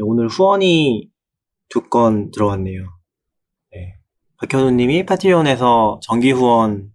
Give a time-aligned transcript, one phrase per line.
[0.00, 1.10] 네, 오늘 후원이
[1.68, 2.84] 두 건 들어왔네요.
[3.72, 3.96] 네.
[4.38, 6.90] 박현우님이 파티온에서 정기 후원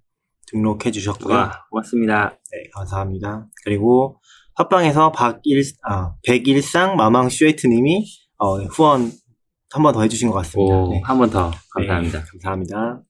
[0.47, 1.36] 등록해 주셨고요.
[1.36, 2.32] 와, 고맙습니다.
[2.52, 3.48] 네, 감사합니다.
[3.64, 4.20] 그리고
[4.56, 8.05] 팟빵에서 박일, 아, 백일상 마망 슈에트님이
[8.38, 9.12] 어, 네, 후원
[9.72, 10.76] 한 번 더 해주신 것 같습니다.
[10.76, 11.02] 오, 네.
[11.04, 11.52] 한번 더.
[11.76, 12.20] 감사합니다.
[12.20, 13.04] 네, 감사합니다.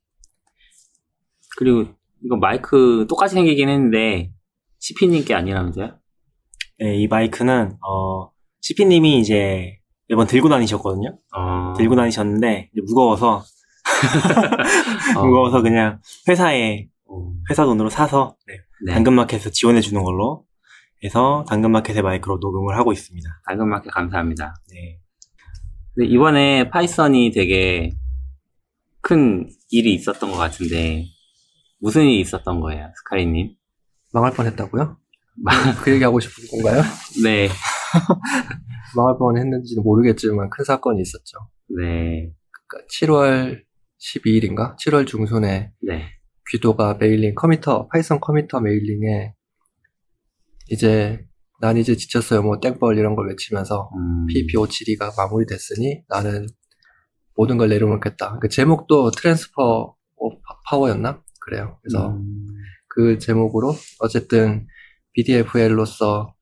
[1.57, 1.85] 그리고
[2.23, 4.33] 이거 마이크 똑같이 생기긴 했는데,
[4.79, 5.97] CP님께 아니라면서요?
[6.79, 8.31] 네, 이 마이크는 어,
[8.61, 9.77] CP님이 이제
[10.07, 11.17] 매번 들고 다니셨거든요.
[11.35, 13.43] 어, 들고 다니셨는데 이제 무거워서
[15.17, 18.93] 어, 무거워서 그냥 회사에 어, 회사 돈으로 사서 네, 네.
[18.93, 20.45] 당근마켓에서 지원해 주는 걸로
[21.03, 23.27] 해서 당근마켓의 마이크로 녹음을 하고 있습니다.
[23.47, 24.55] 당근마켓 감사합니다.
[24.71, 24.99] 네.
[25.93, 27.95] 근데 이번에 파이썬이 되게
[29.01, 31.05] 큰 일이 있었던 것 같은데,
[31.79, 33.55] 무슨 일이 있었던 거예요, 스카이님?
[34.11, 34.97] 망할 뻔했다고요?
[35.83, 36.81] 그 얘기하고 싶은 건가요?
[37.23, 37.49] 네,
[38.95, 41.37] 망할 뻔 했는지는 모르겠지만 큰 사건이 있었죠.
[41.69, 42.31] 네,
[42.67, 43.63] 그러니까 7월
[43.99, 44.75] 12일인가?
[44.77, 46.05] 7월 중순에 네.
[46.51, 49.33] 귀도가 mailing committer Python committer mailing에
[50.69, 51.25] 이제
[51.61, 56.47] 난 이제 지쳤어요 뭐 땡벌 이런 걸 외치면서 음, PEP572가 마무리됐으니 나는
[57.35, 58.39] 모든 걸 내려놓겠다.
[58.39, 60.37] 그 제목도 transfer of
[60.69, 61.21] power였나?
[61.41, 61.79] 그래요.
[61.81, 62.47] 그래서 음,
[62.87, 64.67] 그 제목으로 어쨌든
[65.15, 66.33] BDFL로서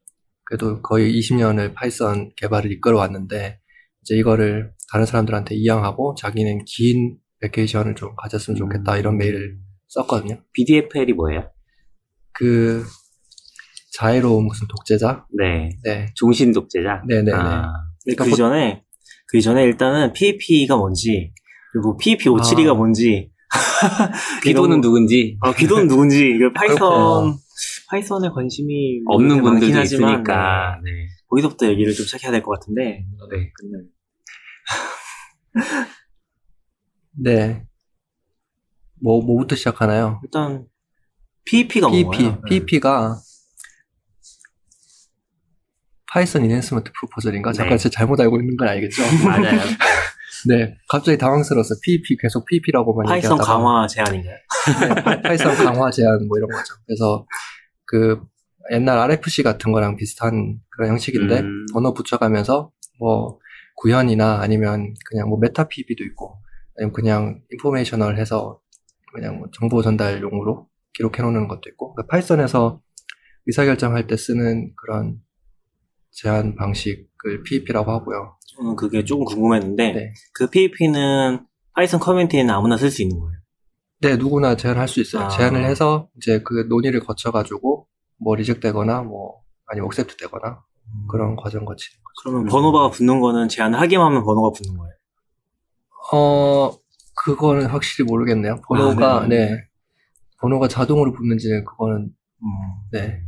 [0.45, 3.59] 그래도 거의 20년을 파이썬 개발을 이끌어 왔는데
[4.01, 9.57] 이제 이거를 다른 사람들한테 이양하고 자기는 긴 vacation을 좀 가졌으면 좋겠다 이런 메일을
[9.87, 10.41] 썼거든요.
[10.53, 11.49] BDFL이 뭐예요?
[12.33, 12.83] 그
[13.93, 15.25] 자애로운 무슨 독재자?
[15.37, 16.07] 네, 네.
[16.15, 17.01] 종신 독재자.
[17.07, 17.31] 네네네.
[17.33, 17.71] 아,
[18.07, 18.83] 그 그러니까 전에
[19.27, 21.31] 그 전에 일단은 PEP가 뭔지
[21.71, 22.73] 그리고 PEP572가 아.
[22.73, 23.31] 뭔지
[24.43, 27.37] 귀도는 이런- 누군지 어, 귀도는 누군지 이거 파이썬.
[27.93, 30.79] 파이썬에 관심이 없는 분들도 하지만, 있으니까.
[30.83, 30.91] 네.
[30.91, 31.07] 네.
[31.27, 33.51] 거기서부터 얘기를 좀 시작해야 될 것 같은데 네.
[37.23, 37.65] 네.
[38.99, 40.19] 뭐 뭐부터 시작하나요?
[40.23, 40.65] 일단
[41.45, 42.23] PEP가 PEP?
[42.23, 42.37] 네.
[42.49, 43.17] PEP가
[46.11, 47.51] Python Enhancement Proposal인가?
[47.51, 47.57] 네.
[47.57, 49.03] 잠깐 제가 잘못 알고 있는 건 알겠죠?
[49.27, 49.59] 맞아요.
[50.49, 50.75] 네.
[50.89, 54.35] 갑자기 당황스러워서 PEP 계속 PEP라고만 파이썬 얘기하다가 강화 제안인가요?
[55.05, 56.73] 네, 파이썬 강화 제안 뭐 이런 거죠.
[56.87, 57.25] 그래서
[57.93, 58.19] 그
[58.71, 61.65] 옛날 RFC 같은 거랑 비슷한 그런 형식인데 음.
[61.75, 63.37] 언어 붙여가면서 뭐
[63.75, 66.39] 구현이나 아니면 그냥 뭐 meta PEP도 있고
[66.75, 68.59] 아니면 그냥 informational 해서
[69.13, 72.81] 그냥 뭐 정보 전달용으로 기록해 놓는 것도 있고 그러니까 파이썬에서
[73.45, 75.19] 의사결정할 때 쓰는 그런
[76.09, 78.39] 제안 방식을 PEP라고 하고요.
[78.55, 80.13] 저는 그게 조금 궁금했는데 네.
[80.33, 83.37] 그 PEP는 파이썬 커뮤니티에는 아무나 쓸 수 있는 거예요.
[84.01, 85.25] 네, 누구나 제안할 수 있어요.
[85.25, 85.29] 아.
[85.29, 87.82] 제안을 해서 이제 그 논의를 거쳐가지고
[88.17, 91.07] 뭐 reject되거나 뭐 아니면 accept 되거나 음.
[91.09, 91.89] 그런 과정 같이
[92.23, 94.93] 그러면 번호가 붙는 거는 제안하기만 하면 번호가 붙는 거예요?
[96.13, 96.77] 어
[97.15, 98.61] 그거는 확실히 모르겠네요.
[98.67, 99.67] 번호가 아, 네, 네.
[100.39, 102.09] 번호가 자동으로 붙는지는 그거는
[102.43, 102.47] 음.
[102.91, 103.21] 네.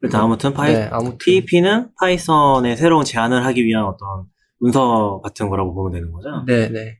[0.00, 1.18] 일단 아무튼 파이 네, 아무튼.
[1.18, 4.26] PEP는 파이썬의 새로운 제안을 하기 위한 어떤
[4.60, 6.44] 문서 같은 거라고 보면 되는 거죠?
[6.46, 6.98] 네, 네.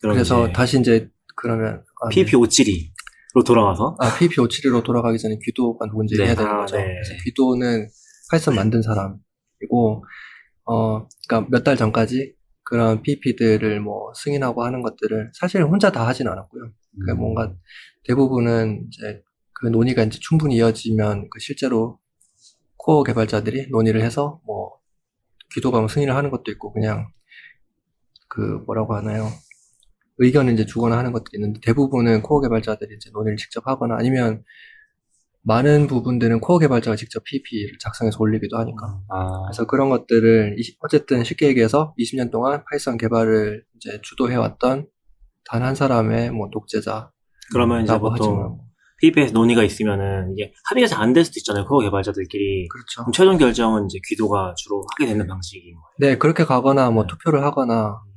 [0.00, 2.93] 그래서 이제 다시 이제 그러면 아, PEP572
[3.34, 6.26] 로 돌아와서 아, PEP572로 돌아가기 전에 귀도가 누군지 네.
[6.26, 6.76] 해야 되는 아, 거죠.
[6.76, 6.84] 네.
[6.84, 7.88] 그래서 귀도는
[8.30, 10.04] 파이썬 만든 사람이고,
[10.66, 16.28] 어, 그니까 몇 달 전까지 그런 PEP들을 뭐 승인하고 하는 것들을 사실 혼자 다 하진
[16.28, 16.62] 않았고요.
[17.06, 17.18] 그 음.
[17.18, 17.52] 뭔가
[18.04, 19.22] 대부분은 이제
[19.52, 21.98] 그 논의가 이제 충분히 이어지면 그 실제로
[22.76, 24.78] 코어 개발자들이 논의를 해서 뭐
[25.54, 27.08] 귀도가 뭐 승인을 하는 것도 있고 그냥
[28.28, 29.28] 그 뭐라고 하나요?
[30.18, 34.42] 의견을 이제 주거나 하는 것들이 있는데 대부분은 코어 개발자들이 이제 논의를 직접 하거나 아니면
[35.42, 39.00] 많은 부분들은 코어 개발자가 직접 PEP를 작성해서 올리기도 하니까.
[39.10, 44.86] 아, 그래서 그런 것들을 이십- 어쨌든 쉽게 얘기해서 20년 동안 파이썬 개발을 이제 주도해왔던
[45.46, 47.10] 단 한 사람의 뭐 독재자.
[47.52, 48.58] 그러면 이제 보통 하지만.
[49.02, 51.66] PEP에서 논의가 있으면은 이게 합의가 잘 안 될 수도 있잖아요.
[51.66, 52.68] 코어 개발자들끼리.
[52.68, 53.02] 그렇죠.
[53.02, 55.84] 그럼 최종 결정은 이제 귀도가 주로 하게 되는 방식인 거예요.
[55.98, 57.08] 네, 그렇게 가거나 뭐 네.
[57.08, 58.13] 투표를 하거나 뭐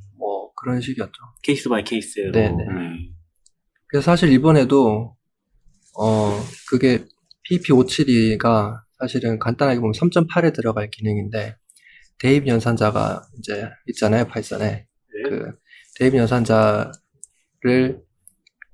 [0.58, 1.14] 그런 식이었죠.
[1.44, 2.32] case by case로.
[2.32, 2.64] 네, 네.
[2.70, 3.14] 음.
[3.88, 5.16] 그래서 사실 이번에도
[5.98, 7.06] 어 그게
[7.50, 11.56] PEP572가 사실은 간단하게 보면 3.8에 들어갈 기능인데
[12.20, 15.52] 대입 연산자가 이제 있잖아요 파이썬에 그
[15.96, 16.92] 대입 연산자를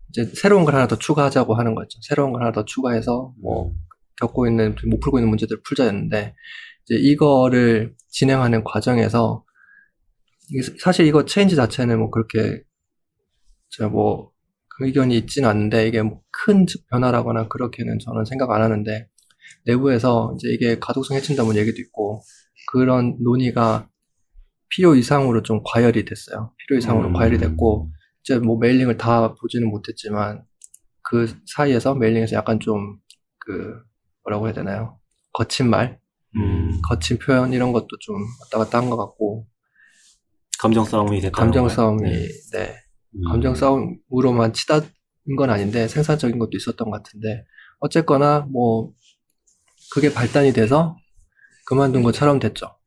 [0.09, 1.99] 이제 새로운 걸 하나 더 추가하자고 하는 거죠.
[2.01, 3.73] 새로운 걸 하나 더 추가해서 뭐
[4.19, 6.35] 겪고 있는 못 풀고 있는 문제들을 풀자였는데
[6.85, 9.42] 이제 이거를 진행하는 과정에서
[10.79, 12.63] 사실 이거 체인지 자체는 뭐 그렇게
[13.69, 14.31] 제가 뭐
[14.79, 19.07] 의견이 있지는 않는데 이게 뭐 큰 변화라거나 그렇게는 저는 생각 안 하는데
[19.65, 22.21] 내부에서 이제 이게 가독성 해친다는 얘기도 있고
[22.71, 23.87] 그런 논의가
[24.67, 26.51] 필요 이상으로 좀 과열이 됐어요.
[26.57, 27.13] 필요 이상으로 음.
[27.13, 27.91] 과열이 됐고
[28.23, 30.43] 이제 뭐 메일링을 다 보지는 못했지만
[31.03, 32.99] 그 사이에서 메일링에서 약간 좀
[33.45, 33.77] 그
[34.23, 34.99] 뭐라고 해야 되나요?
[35.33, 35.99] 거친 말,
[36.37, 39.45] 음, 거친 표현 이런 것도 좀 왔다 갔다 한 것 같고
[40.63, 41.37] 감정 싸움이 됐다.
[41.37, 42.27] 감정 싸움이 네.
[42.53, 42.75] 네
[43.15, 43.21] 음.
[43.27, 44.87] 감정 싸움으로만 치닫은
[45.37, 47.43] 건 아닌데 생산적인 것도 있었던 것 같은데
[47.79, 48.93] 어쨌거나 뭐
[49.91, 50.95] 그게 발단이 돼서
[51.65, 52.77] 그만둔 것처럼 됐죠.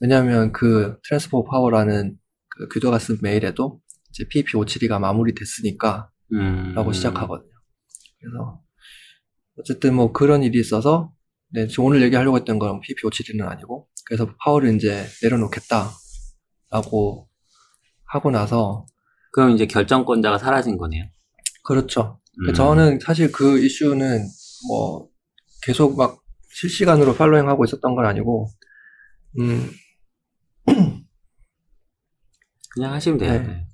[0.00, 2.16] 왜냐하면 그 transfer of power라는
[2.48, 3.80] 그 귀도가 쓴 메일에도
[4.10, 6.72] 이제 PEP572가 마무리됐으니까 음.
[6.74, 7.50] 라고 시작하거든요.
[8.18, 8.60] 그래서
[9.58, 11.12] 어쨌든 뭐 그런 일이 있어서
[11.50, 15.90] 네, 오늘 얘기하려고 했던 건 PEP572는 아니고 그래서 파워를 이제 내려놓겠다
[16.72, 17.28] 라고
[18.06, 18.86] 하고 나서
[19.30, 21.04] 그럼 이제 결정권자가 사라진 거네요.
[21.64, 22.18] 그렇죠.
[22.48, 22.54] 음.
[22.54, 24.26] 저는 사실 그 이슈는
[24.68, 25.08] 뭐
[25.62, 28.48] 계속 막 실시간으로 팔로잉 하고 있었던 건 아니고,
[29.38, 29.70] 음,
[32.70, 33.32] 그냥 하시면 돼요.
[33.32, 33.38] 네.
[33.46, 33.66] 네.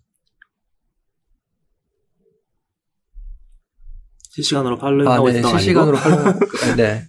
[4.30, 6.16] 실시간으로 팔로잉 아, 하고 네, 있었던 거 실시간으로 아니고?
[6.16, 7.04] 팔로잉, 네.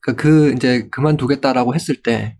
[0.00, 2.39] 그, 그, 이제 그만두겠다라고 했을 때,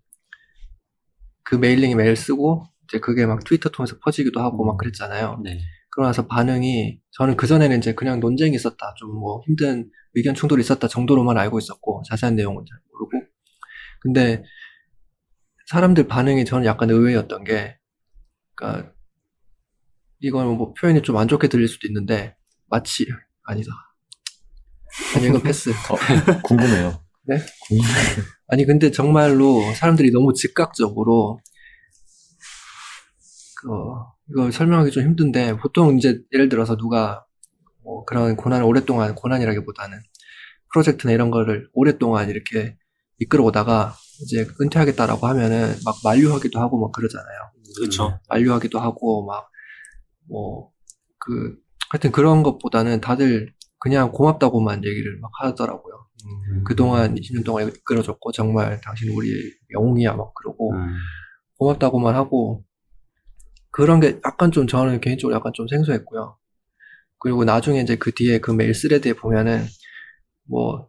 [1.50, 5.40] 그 메일링에 메일 쓰고, 이제 그게 막 트위터 통해서 퍼지기도 하고 막 그랬잖아요.
[5.44, 5.58] 네.
[5.90, 8.94] 그러고 나서 반응이 저는 그 전에는 이제 그냥 논쟁이 있었다.
[8.98, 13.26] 좀 뭐 힘든 의견 충돌이 있었다 정도로만 알고 있었고 자세한 내용은 잘 모르고.
[14.00, 14.44] 근데
[15.66, 17.76] 사람들 반응이 저는 약간 의외였던 게
[18.54, 18.92] 그러니까
[20.20, 22.36] 이건 뭐 표현이 좀 안 좋게 들릴 수도 있는데
[22.68, 23.06] 마치
[23.44, 23.70] 아니다.
[25.16, 25.70] 아니 이건 패스.
[25.70, 25.96] 어,
[26.44, 27.02] 궁금해요.
[27.30, 27.38] 네?
[28.48, 31.40] 아니 근데 정말로 사람들이 너무 즉각적으로
[33.60, 33.68] 그
[34.30, 37.24] 이걸 설명하기 좀 힘든데 보통 이제 예를 들어서 누가
[37.82, 39.98] 뭐 그런 고난을 오랫동안 고난이라기보다는
[40.72, 42.76] 프로젝트나 이런 거를 오랫동안 이렇게
[43.18, 47.50] 이끌어 오다가 이제 은퇴하겠다라고 하면은 막 만류하기도 하고 막 그러잖아요.
[47.76, 48.18] 그렇죠.
[48.28, 49.50] 만류하기도 하고 막
[50.28, 50.70] 뭐
[51.20, 51.56] 그
[51.90, 55.99] 하여튼 그런 것보다는 다들 그냥 고맙다고만 얘기를 막 하더라고요.
[56.26, 56.64] 음.
[56.64, 59.34] 그동안 20년 동안 이끌어줬고 정말 당신 우리의
[59.74, 60.96] 영웅이야 막 그러고 음.
[61.58, 62.64] 고맙다고만 하고
[63.70, 66.36] 그런 게 약간 좀 저는 개인적으로 약간 좀 생소했고요.
[67.18, 69.66] 그리고 나중에 이제 그 뒤에 그 메일 스레드에 보면은
[70.48, 70.88] 뭐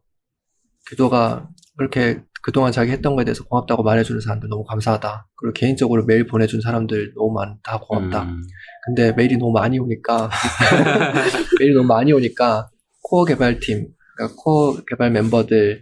[0.88, 5.27] 규도가 그렇게 그동안 자기 했던 거에 대해서 고맙다고 말해주는 사람들 너무 감사하다.
[5.36, 8.24] 그리고 개인적으로 메일 보내준 사람들 너무 많다 고맙다.
[8.24, 8.42] 음.
[8.86, 10.30] 근데 메일이 너무 많이 오니까
[11.60, 12.69] 메일이 너무 많이 오니까
[13.04, 15.81] 코어 개발팀, 그러니까 코어 개발 멤버들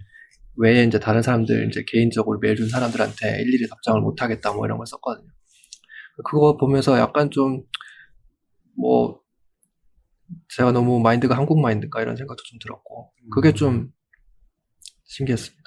[0.57, 4.77] 외에 이제 다른 사람들 이제 개인적으로 메일 준 사람들한테 일일이 답장을 못 하겠다 뭐 이런
[4.77, 5.27] 걸 썼거든요.
[6.23, 7.63] 그거 보면서 약간 좀
[8.79, 9.19] 뭐
[10.55, 13.91] 제가 너무 마인드가 한국 마인드인가 이런 생각도 좀 들었고 그게 좀
[15.03, 15.63] 신기했습니다.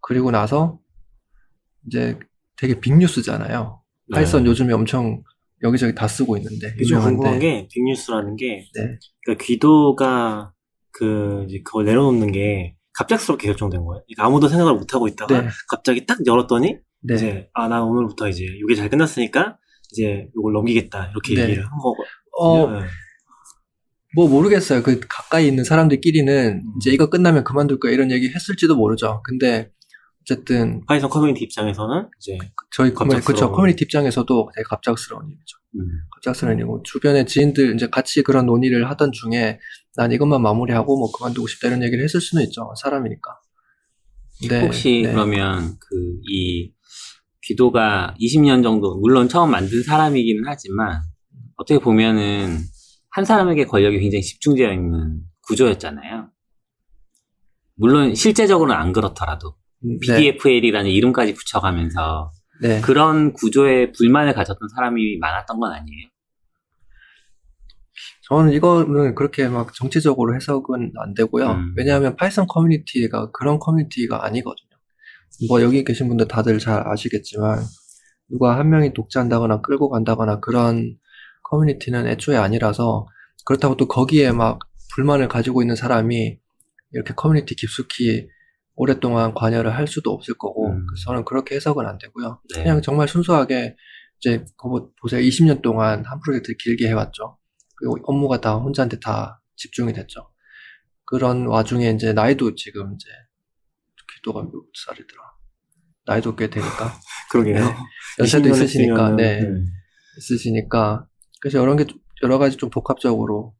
[0.00, 0.80] 그리고 나서
[1.86, 2.18] 이제
[2.56, 3.82] 되게 빅뉴스잖아요.
[4.08, 4.14] 네.
[4.14, 5.22] 파이썬 요즘에 엄청
[5.62, 7.16] 여기저기 다 쓰고 있는데 유명한데.
[7.16, 8.98] 궁금한 게 빅뉴스라는 게 네.
[9.24, 10.53] 그러니까 귀도가
[10.96, 14.02] 그 이제 그걸 내려놓는 게 갑작스럽게 결정된 거예요.
[14.06, 15.48] 그러니까 아무도 생각을 못 하고 있다가 네.
[15.68, 17.14] 갑자기 딱 열었더니 네.
[17.14, 19.58] 이제 아 나 오늘부터 이제 이게 잘 끝났으니까
[19.92, 21.42] 이제 이걸 넘기겠다 이렇게 네.
[21.42, 21.96] 얘기를 한 거고.
[22.38, 22.86] 어, 네.
[24.16, 24.82] 뭐 모르겠어요.
[24.84, 26.72] 그 가까이 있는 사람들끼리는 음.
[26.76, 29.22] 이제 이거 끝나면 그만둘 거야 이런 얘기 했을지도 모르죠.
[29.24, 29.70] 근데
[30.22, 32.38] 어쨌든 파이썬 커뮤니티 입장에서는 이제
[32.70, 33.50] 저희 커뮤니, 갑작스러운.
[33.50, 35.58] 그쵸, 커뮤니티 입장에서도 되게 갑작스러운 일이죠.
[35.76, 35.88] 음.
[36.14, 39.58] 갑작스러운 일이고 주변에 지인들 이제 같이 그런 논의를 하던 중에
[39.96, 42.72] 난 이것만 마무리하고 뭐 그만두고 싶다 이런 얘기를 했을 수는 있죠.
[42.82, 43.38] 사람이니까.
[44.48, 45.12] 네, 혹시 네.
[45.12, 46.72] 그러면 그 이
[47.46, 51.02] 귀도가 20년 정도 물론 처음 만든 사람이기는 하지만
[51.56, 52.58] 어떻게 보면은
[53.10, 56.30] 한 사람에게 권력이 굉장히 집중되어 있는 구조였잖아요.
[57.76, 62.32] 물론 실제적으로는 안 그렇더라도 네, BDFL이라는 이름까지 붙여가면서
[62.62, 62.80] 네.
[62.80, 66.08] 그런 구조에 불만을 가졌던 사람이 많았던 건 아니에요.
[68.34, 71.50] 저는 이거는 그렇게 막 정치적으로 해석은 안 되고요.
[71.52, 71.74] 음.
[71.76, 74.70] 왜냐하면 파이썬 커뮤니티가 그런 커뮤니티가 아니거든요.
[75.48, 77.60] 뭐 여기 계신 분들 다들 잘 아시겠지만
[78.28, 80.96] 누가 한 명이 독재한다거나 끌고 간다거나 그런
[81.44, 83.06] 커뮤니티는 애초에 아니라서
[83.44, 84.58] 그렇다고 또 거기에 막
[84.94, 86.38] 불만을 가지고 있는 사람이
[86.92, 88.28] 이렇게 커뮤니티 깊숙이
[88.74, 90.86] 오랫동안 관여를 할 수도 없을 거고 음.
[90.88, 92.40] 그래서 저는 그렇게 해석은 안 되고요.
[92.54, 92.62] 네.
[92.64, 93.76] 그냥 정말 순수하게
[94.18, 94.44] 이제
[95.00, 95.20] 보세요.
[95.20, 97.36] 20년 동안 한 프로젝트를 길게 해왔죠.
[98.04, 100.30] 업무가 다 혼자한테 다 집중이 됐죠.
[101.04, 103.08] 그런 와중에 이제 나이도 지금 이제
[104.16, 104.52] 기도가 몇
[104.86, 105.22] 살이더라.
[106.06, 106.92] 나이도 꽤 되니까
[107.30, 107.64] 그러게요.
[107.64, 107.74] 네.
[108.20, 109.48] 연세도 20년 있으시니까 네 네.
[110.18, 111.06] 있으시니까
[111.40, 111.86] 그래서 여러 개
[112.22, 113.54] 여러 가지 좀 복합적으로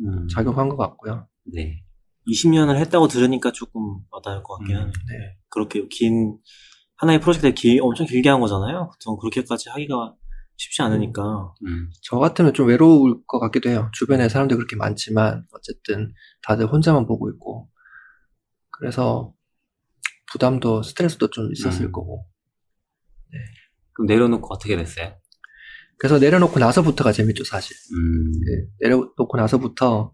[0.00, 0.28] 음.
[0.28, 1.28] 작용한 것 같고요.
[1.52, 1.82] 네.
[2.28, 4.92] 20년을 했다고 들으니까 조금 와닿을 것 같긴 음, 하네요.
[4.92, 5.38] 네.
[5.48, 6.38] 그렇게 긴
[6.96, 8.90] 하나의 프로젝트를 길, 엄청 길게 한 거잖아요.
[8.92, 10.14] 보통 그렇게까지 하기가
[10.60, 11.54] 쉽지 않으니까.
[11.66, 11.90] 음.
[12.02, 13.90] 저 같으면 좀 외로울 것 같기도 해요.
[13.94, 16.12] 주변에 사람들이 그렇게 많지만 어쨌든
[16.42, 17.70] 다들 혼자만 보고 있고
[18.70, 19.32] 그래서
[20.30, 21.92] 부담도 스트레스도 좀 있었을 음.
[21.92, 22.26] 거고
[23.94, 25.14] 그럼 내려놓고 어떻게 됐어요?
[25.96, 27.74] 그래서 내려놓고 나서부터가 재밌죠 사실.
[27.94, 28.30] 음.
[28.32, 30.12] 네, 내려놓고 나서부터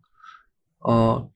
[0.78, 1.30] 어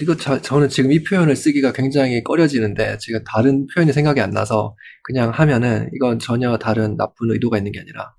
[0.00, 4.76] 이거 저, 저는 지금 이 표현을 쓰기가 굉장히 꺼려지는데 제가 다른 표현이 생각이 안 나서
[5.02, 8.14] 그냥 하면은 이건 전혀 다른 나쁜 의도가 있는 게 아니라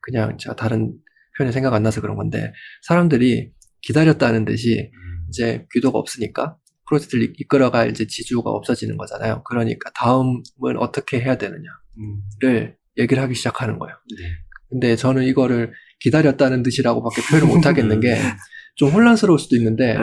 [0.00, 0.94] 그냥 제가 다른
[1.36, 2.52] 표현이 생각 안 나서 그런 건데
[2.82, 3.52] 사람들이
[3.82, 5.26] 기다렸다는 듯이 음.
[5.28, 6.56] 이제 귀도가 없으니까
[6.88, 9.42] 프로젝트를 이- 이끌어갈 이제 지주가 없어지는 거잖아요.
[9.44, 10.42] 그러니까 다음은
[10.78, 11.62] 어떻게 해야 되느냐를
[11.98, 12.74] 음.
[12.98, 13.94] 얘기를 하기 시작하는 거예요.
[14.18, 14.28] 네.
[14.68, 18.14] 근데 저는 이거를 기다렸다는 듯이라고밖에 표현을 못 하겠는 게
[18.74, 20.00] 좀 혼란스러울 수도 있는데 네.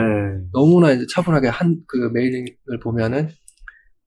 [0.52, 3.28] 너무나 이제 차분하게 한 그 mailing을 보면은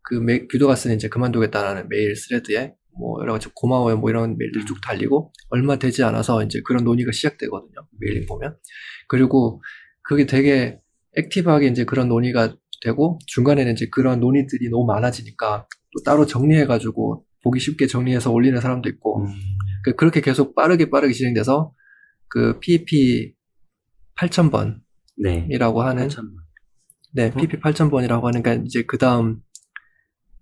[0.03, 4.65] 그 메, 귀도가 쓰는 이제 그만두겠다라는 메일 thread에 뭐 여러 가지 고마워요 뭐 이런 메일들이
[4.65, 8.57] 쭉 달리고 얼마 되지 않아서 이제 그런 논의가 시작되거든요 mailing 보면
[9.07, 9.61] 그리고
[10.03, 10.77] 그게 되게
[11.17, 17.59] active하게 이제 그런 논의가 되고 중간에는 이제 그런 논의들이 너무 많아지니까 또 따로 정리해가지고 보기
[17.59, 19.27] 쉽게 정리해서 올리는 사람도 있고 음.
[19.83, 21.73] 그- 그렇게 계속 빠르게 빠르게 진행돼서
[22.29, 23.33] 그 PEP
[24.17, 24.79] 8000번이라고
[25.17, 25.47] 네.
[25.59, 26.35] 하는 참.
[27.13, 29.41] 네, PEP 8000번이라고 하니까 이제 그 다음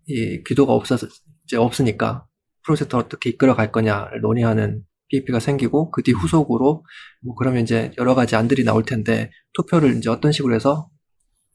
[0.08, 1.08] 이 귀도가 없어서
[1.46, 2.26] 이제 없으니까
[2.64, 6.86] 프로젝트 어떻게 이끌어 갈 거냐를 논의하는 PP가 생기고 그 뒤 후속으로
[7.24, 10.90] 뭐 그러면 이제 여러 가지 안들이 나올 텐데 투표를 이제 어떤 식으로 해서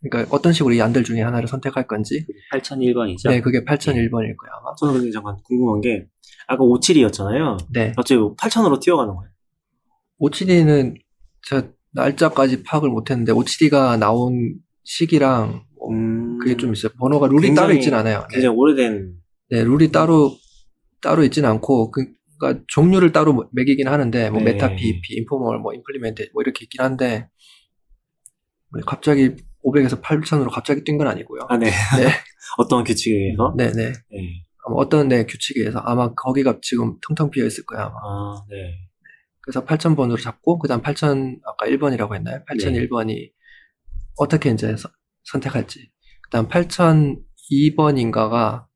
[0.02, 3.28] 그러니까 어떤 식으로 이 안들 중에 하나를 선택할 건지 8001번이죠?
[3.30, 4.74] 네, 그게 8001번일 거야 아마.
[4.78, 6.06] 저는 근데 잠깐 궁금한 게
[6.46, 7.56] 아까 57이었잖아요.
[7.72, 7.92] 네.
[7.96, 9.30] 갑자기 8천으로 뛰어가는 거예요.
[10.18, 10.94] OCD는
[11.48, 16.38] 제가 날짜까지 파악을 못했는데 OCD가 나온 시기랑 뭐 음.
[16.38, 16.92] 그게 좀 있어요.
[16.98, 18.20] 번호가 룰이 굉장히- 따로 있진 않아요.
[18.20, 18.26] 네.
[18.34, 19.14] 굉장히 오래된
[19.50, 20.36] 네, 룰이 따로
[21.00, 22.06] 따로 있진 않고 그,
[22.38, 24.52] 그러니까 종류를 따로 매기긴 하는데 뭐 네.
[24.52, 27.28] meta PEP, informal, 뭐 implement 뭐 이렇게 있긴 한데
[28.70, 29.30] 뭐 갑자기
[29.64, 31.42] 500에서 8,000으로 갑자기 뛴 건 아니고요.
[31.48, 31.66] 아, 네.
[31.66, 31.72] 네.
[32.58, 33.54] 어떤 규칙에 의해서?
[33.56, 33.92] 네, 네.
[34.10, 34.42] 네.
[34.74, 37.94] 어떤 네 규칙에 의해서 아마 거기가 지금 텅텅 비어 있을 거야 아마.
[38.02, 38.85] 아, 네.
[39.46, 42.42] 그래서 8,000번으로 잡고 그다음 8,000 아까 1번이라고 했나요?
[42.50, 43.30] 8,001번이
[44.18, 44.90] 어떻게 이제 서-
[45.24, 45.90] 선택할지.
[46.24, 48.66] 그다음 8,002번인가가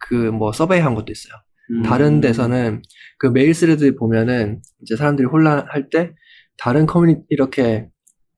[0.00, 1.32] 그 뭐 서베이 한 것도 있어요.
[1.70, 1.82] 음.
[1.82, 2.82] 다른 데서는
[3.18, 6.14] 그 메일 thread 보면은 이제 사람들이 혼란할 때
[6.56, 7.88] 다른 커뮤니티 이렇게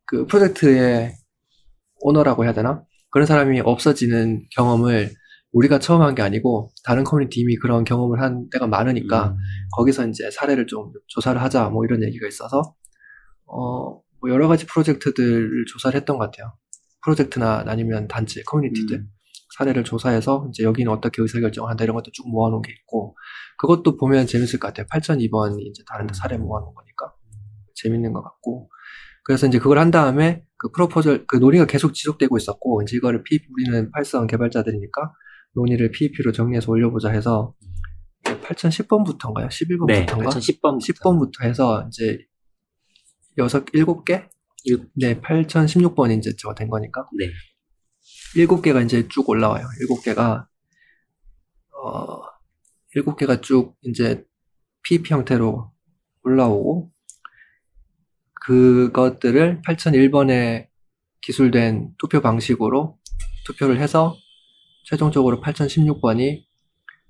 [0.07, 1.13] 그 프로젝트의
[2.01, 2.83] 오너라고 해야 되나?
[3.11, 5.11] 그런 사람이 없어지는 경험을
[5.53, 9.37] 우리가 처음 한 게 아니고 다른 커뮤니티 이미 그런 경험을 한 때가 많으니까 음.
[9.77, 12.75] 거기서 이제 사례를 좀 조사를 하자 뭐 이런 얘기가 있어서
[13.47, 16.55] 어, 뭐 여러 가지 프로젝트들을 조사를 했던 것 같아요.
[17.03, 19.11] 프로젝트나 아니면 단체, 커뮤니티들 음.
[19.59, 23.17] 사례를 조사해서 이제 여기는 어떻게 의사결정을 한다 이런 것도 쭉 모아놓은 게 있고
[23.59, 24.87] 그것도 보면 재밌을 것 같아요.
[24.87, 27.13] 8002번이 이제 다른 데 사례 모아놓은 거니까
[27.75, 28.71] 재밌는 것 같고
[29.25, 33.47] 그래서 이제 그걸 한 다음에 그 프로포절 그 논의가 계속 지속되고 있었고 이제 이거를 PEP
[33.53, 35.13] 우리는 팔성 개발자들이니까
[35.55, 37.55] 논의를 PEP로 정리해서 올려보자 해서
[38.25, 39.49] 8010번부터인가요?
[39.49, 39.87] 11번부터인가?
[39.87, 40.79] 네, 8010번.
[40.81, 42.19] 10번부터 해서 이제
[43.39, 44.29] 여섯 일곱 개?
[44.65, 47.31] 일- 네, 8016번이 이제 저거 된 거니까 네.
[48.37, 49.67] 일곱 개가 이제 쭉 올라와요.
[49.81, 50.47] 일곱 개가
[51.83, 52.21] 어
[52.95, 54.25] 일곱 개가 쭉 이제
[54.83, 55.71] PEP 형태로
[56.23, 56.91] 올라오고
[58.43, 60.69] 그것들을 8001번에
[61.23, 62.99] 기술된 투표 방식으로
[63.47, 64.15] 투표를 해서
[64.85, 66.45] 최종적으로 8016번이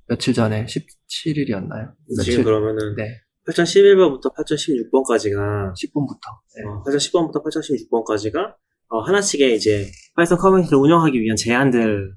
[0.08, 1.92] 며칠 전에 17일이었나요?
[2.24, 6.24] 지금 그러면은 네, 8011번부터 8016번까지가 10번부터.
[6.56, 6.64] 네.
[6.66, 8.54] 어, 8010번부터 8016번까지가
[8.88, 9.86] 어, 하나씩의 이제
[10.16, 12.14] 파이썬 커뮤니티를 운영하기 위한 제안들이라는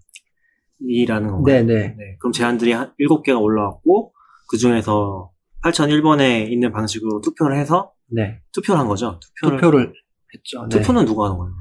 [1.31, 1.43] 건가요?
[1.43, 1.95] 네, 네.
[1.97, 4.13] 네, 그럼 제안들이 한 7개가 올라왔고
[4.49, 5.31] 그 중에서
[5.63, 8.41] 8001번에 있는 방식으로 투표를 해서 네.
[8.51, 9.19] 투표를 한 거죠.
[9.19, 9.93] 투표를, 투표를
[10.35, 10.67] 했죠.
[10.69, 10.79] 네.
[10.79, 11.53] 투표는 누가 하는 거예요?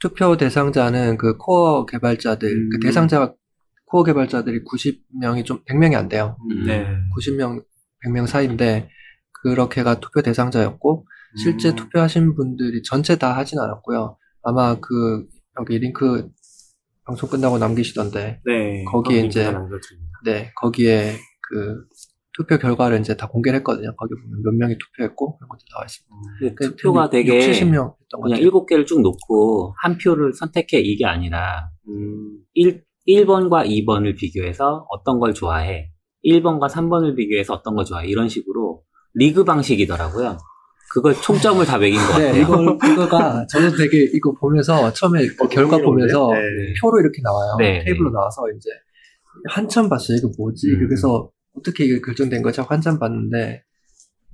[0.00, 2.70] 투표 대상자는 그 코어 개발자들, 음.
[2.70, 3.34] 그 대상자
[3.84, 6.36] 코어 개발자들이 90명이 좀 100명이 안 돼요.
[6.50, 6.66] 음.
[6.66, 6.86] 네.
[7.16, 7.62] 90명,
[8.04, 8.88] 100명 사이인데
[9.42, 11.76] 그렇게가 투표 대상자였고 실제 음.
[11.76, 14.16] 투표하신 분들이 전체 다 하진 않았고요.
[14.42, 15.26] 아마 그
[15.58, 16.28] 여기 링크
[17.04, 18.84] 방송 끝나고 남기시던데 네.
[18.84, 19.54] 거기에 이제-.
[20.24, 21.16] 네 거기에
[21.48, 21.84] 그
[22.32, 23.94] 투표 결과를 이제 다 공개를 했거든요.
[23.96, 26.14] 거기 보면 몇 명이 투표했고 그런 것도 나와 있습니다.
[26.38, 28.38] 근데 그 투표가 6, 되게 70명 했던 것 그냥.
[28.40, 35.18] 일곱 개를 쭉 놓고 한 표를 선택해 이게 아니라 음, 1, 1번과 2번을 비교해서 어떤
[35.18, 35.90] 걸 좋아해.
[36.24, 38.06] 1번과 3번을 비교해서 어떤 걸 좋아해.
[38.06, 38.82] 이런 식으로
[39.14, 40.38] 리그 방식이더라고요.
[40.92, 42.32] 그걸 총점을 다 매긴 것 같아요.
[42.32, 46.40] 네, 이거, 이거가, 저도 되게 이거 보면서, 처음에 그 결과 보면서, 네.
[46.80, 47.54] 표로 이렇게 나와요.
[47.58, 48.70] 네, 테이블로 나와서 이제,
[49.48, 50.18] 한참 봤어요.
[50.18, 50.66] 이거 뭐지?
[50.68, 50.88] 음.
[50.88, 52.60] 그래서, 어떻게 이게 결정된 거지?
[52.60, 53.62] 하고 한참 봤는데,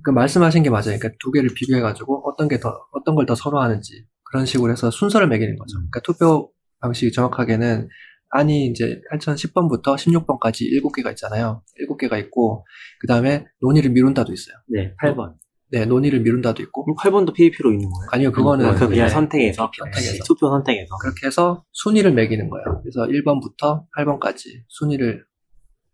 [0.03, 0.97] 그 말씀하신 게 맞아요.
[0.97, 5.27] 그러니까 두 개를 비교해가지고, 어떤 게 더, 어떤 걸 더 선호하는지, 그런 식으로 해서 순서를
[5.27, 5.77] 매기는 거죠.
[5.77, 7.89] 그러니까 투표 방식이 정확하게는,
[8.29, 11.63] 안이 이제 8010번부터 16번까지 7개가 있잖아요.
[11.89, 12.65] 7개가 있고,
[12.99, 14.55] 그 다음에 논의를 미룬다도 있어요.
[14.67, 15.35] 네, 8번.
[15.69, 18.09] 네, 논의를 미룬다도 있고, 그럼 8번도 PVP로 있는 거예요?
[18.11, 20.23] 아니요, 그거는 그 그냥 네, 선택해서, 선택해서.
[20.25, 20.95] 투표 선택해서.
[21.01, 22.81] 그렇게 해서 순위를 매기는 거예요.
[22.81, 25.25] 그래서 1번부터 8번까지 순위를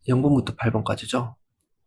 [0.07, 1.35] 0번부터 8번까지죠.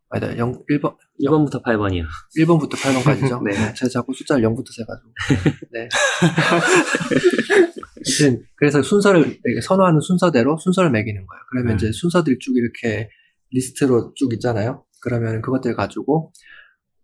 [0.08, 2.04] 아니다, 0, 1번, 1번부터 8번이요.
[2.38, 3.42] 1번부터 8번까지죠.
[3.44, 3.74] 네.
[3.74, 5.12] 제가 자꾸 숫자를 0부터 세가지고.
[5.72, 5.88] 네.
[8.06, 11.40] 아무튼 그래서 순서를, 선호하는 순서대로 순서를 매기는 거예요.
[11.50, 11.76] 그러면 음.
[11.76, 13.10] 이제 순서들이 쭉 이렇게
[13.50, 14.84] 리스트로 쭉 있잖아요.
[15.02, 16.32] 그러면 그것들 가지고,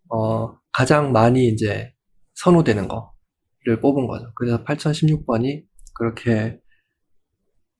[0.09, 1.93] 어, 가장 많이 이제
[2.35, 4.31] 선호되는 거를 뽑은 거죠.
[4.35, 5.65] 그래서 8016번이
[5.95, 6.59] 그렇게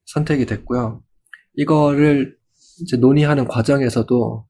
[0.05, 1.01] 선택이 됐고요.
[1.55, 2.37] 이거를
[2.81, 4.47] 이제 논의하는 과정에서도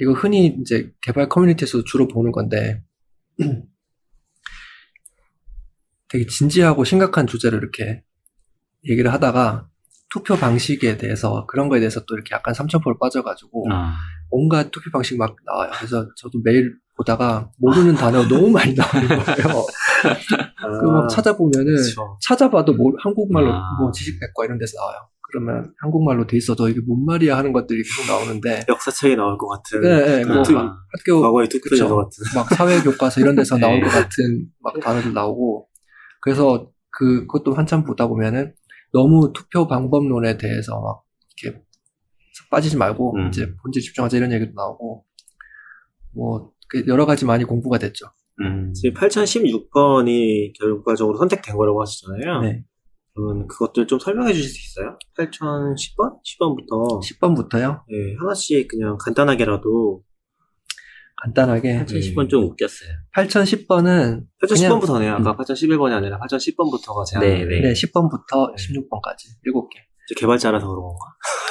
[0.00, 2.82] 이거 흔히 이제 개발 커뮤니티에서 주로 보는 건데
[6.08, 8.02] 되게 진지하고 심각한 주제를 이렇게
[8.88, 9.68] 얘기를 하다가
[10.08, 13.96] 투표 방식에 대해서 그런 거에 대해서 또 이렇게 약간 삼천포를 빠져가지고 아,
[14.30, 15.70] 온갖 투표 방식 막 나와요.
[15.74, 19.66] 그래서 저도 매일 보다가 모르는 단어가 너무 많이 나오는 거예요.
[20.80, 22.16] 그막 찾아보면은 그쵸.
[22.22, 23.76] 찾아봐도 뭐 한국말로 아.
[23.80, 25.08] 뭐 지식백과 이런 데서 나와요.
[25.36, 29.82] 그러면 한국말로 돼 있어도 이게 뭔 말이야 하는 것들이 계속 나오는데 역사책에 나올 것 같은.
[29.82, 31.76] 네, 네, 뭐 투- 막 학교 과거의 투표 그쵸.
[31.84, 32.10] 제도 같은.
[32.34, 33.80] 막 사회 교과서 이런 데서 나올 네.
[33.82, 35.68] 것 같은 막 단어들 나오고
[36.22, 38.54] 그래서 그 그것도 한참 보다 보면은
[38.94, 41.02] 너무 투표 방법론에 대해서 막
[41.42, 41.60] 이렇게
[42.50, 43.28] 빠지지 말고 음.
[43.28, 45.04] 이제 본질 집중하자 이런 얘기도 나오고
[46.14, 48.06] 뭐그 여러 가지 많이 공부가 됐죠.
[48.40, 48.72] 음.
[48.72, 52.40] 지금 8016번이 결과적으로 선택된 거라고 하시잖아요.
[52.40, 52.64] 네.
[53.16, 54.98] 그러면 그것들 좀 설명해 주실 수 있어요?
[55.16, 56.20] 8010번?
[56.22, 57.82] 10번부터 10번부터요.
[57.88, 60.02] 네, 하나씩 그냥 간단하게라도
[61.22, 62.90] 간단하게 8010번 좀 웃겼어요.
[63.14, 65.14] 8010번은 8010번부터네요.
[65.14, 67.26] 아까 8011번이 아니라 8010번부터가 제한.
[67.26, 67.60] 네, 네.
[67.60, 68.62] 네, 10번부터 네.
[68.62, 69.86] 16번까지 7개.
[70.18, 71.04] 개발자라서 그런 건가?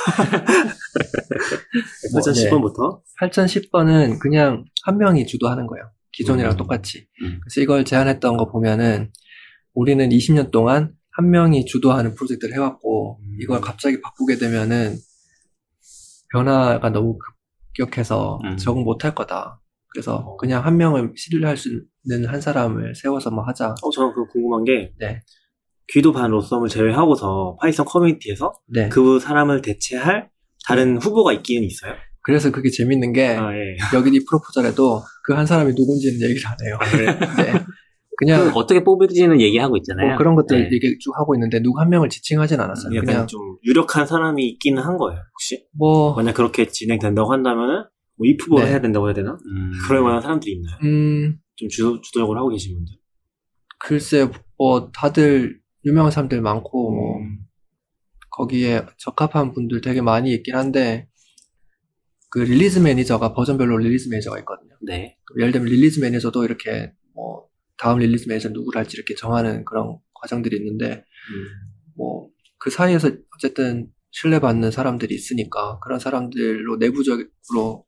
[2.13, 5.89] 뭐, 8010번부터 8010번은 그냥 한 명이 주도하는 거예요.
[6.13, 6.57] 기존이랑 음.
[6.57, 7.07] 똑같이.
[7.23, 7.39] 음.
[7.41, 9.11] 그래서 이걸 제안했던 거 보면은
[9.73, 13.37] 우리는 20년 동안 한 명이 주도하는 프로젝트를 해왔고 음.
[13.41, 14.97] 이걸 갑자기 바꾸게 되면은
[16.33, 17.17] 변화가 너무
[17.73, 18.57] 급격해서 음.
[18.57, 19.61] 적응 못할 거다.
[19.87, 20.37] 그래서 어.
[20.37, 21.69] 그냥 한 명을 신뢰할 수
[22.05, 23.75] 있는 한 사람을 세워서 뭐 하자.
[23.81, 25.21] 어, 저는 그 궁금한 게 네.
[25.89, 28.89] 귀도 반 로썸을 제외하고서 파이썬 커뮤니티에서 네.
[28.89, 30.29] 그 사람을 대체할
[30.67, 31.93] 다른 후보가 있기는 있어요?
[32.23, 33.77] 그래서 그게 재밌는 게 아, 예.
[33.93, 36.79] 여기 이 proposal에도 그 한 사람이 누군지는 얘기를 안 해요.
[37.37, 37.65] 네.
[38.17, 40.09] 그냥 어떻게 뽑을지는 얘기하고 있잖아요.
[40.09, 40.69] 뭐 그런 것들 네.
[40.73, 42.95] 얘기 쭉 하고 있는데 누구 한 명을 지칭하진 않았어요.
[42.95, 45.67] 약간 그냥 좀 유력한 사람이 있기는 한 거예요, 혹시?
[45.73, 47.83] 뭐 만약 그렇게 진행된다고 한다면은,
[48.17, 48.71] 뭐이 후보를 네.
[48.71, 49.31] 해야 된다고 해야 되나?
[49.31, 49.71] 음.
[49.85, 50.77] 그럴 만한 사람들이 있나요?
[50.83, 52.95] 음, 좀 주, 주도적으로 하고 계신 분들?
[53.77, 57.39] 글쎄, 뭐, 다들 유명한 사람들 많고, 뭐, 음.
[58.31, 61.09] 거기에 적합한 분들 되게 많이 있긴 한데,
[62.29, 64.75] 그 release manager가 버전별로 release manager가 있거든요.
[64.81, 65.17] 네.
[65.37, 70.57] 예를 들면 release manager도 이렇게, 뭐, 다음 release manager 누구를 할지 이렇게 정하는 그런 과정들이
[70.57, 71.45] 있는데, 음.
[71.95, 77.85] 뭐, 그 사이에서 어쨌든 신뢰받는 사람들이 있으니까, 그런 사람들로 내부적으로,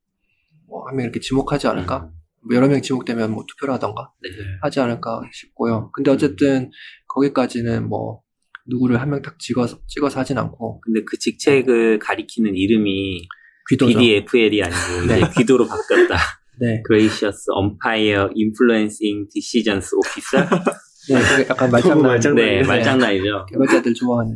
[0.67, 2.06] 뭐, 한명 이렇게 지목하지 않을까?
[2.06, 2.17] 음.
[2.47, 4.12] 뭐 여러 명 지목되면 뭐 투표를 하던가?
[4.21, 4.30] 네.
[4.62, 5.91] 하지 않을까 싶고요.
[5.93, 6.69] 근데 어쨌든
[7.08, 8.21] 거기까지는 뭐
[8.67, 13.28] 누구를 한 명 딱 찍어서 찍어서 하진 않고 근데 그 직책을 가리키는 이름이
[13.69, 13.97] 귀도죠.
[14.00, 15.21] BDFL이 아니고 네.
[15.38, 16.15] 귀도로 바뀌었다.
[16.60, 20.46] 네, Gracious Umpire Influencing Decisions Officer.
[21.10, 22.02] 네, 그게 약간 말장난.
[22.04, 22.46] 말장난.
[22.46, 22.67] 네, 네.
[22.67, 23.46] 말장난이죠.
[23.50, 24.36] 개발자들 좋아하는.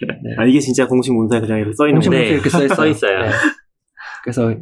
[0.00, 0.08] 네.
[0.38, 2.20] 아, 이게 진짜 공식 문서에 그냥 이렇게 써있는 공식 거 네.
[2.20, 2.76] 문서 이렇게 써 있어요.
[2.76, 3.22] 써 있어요.
[3.22, 3.30] 네.
[4.22, 4.54] 그래서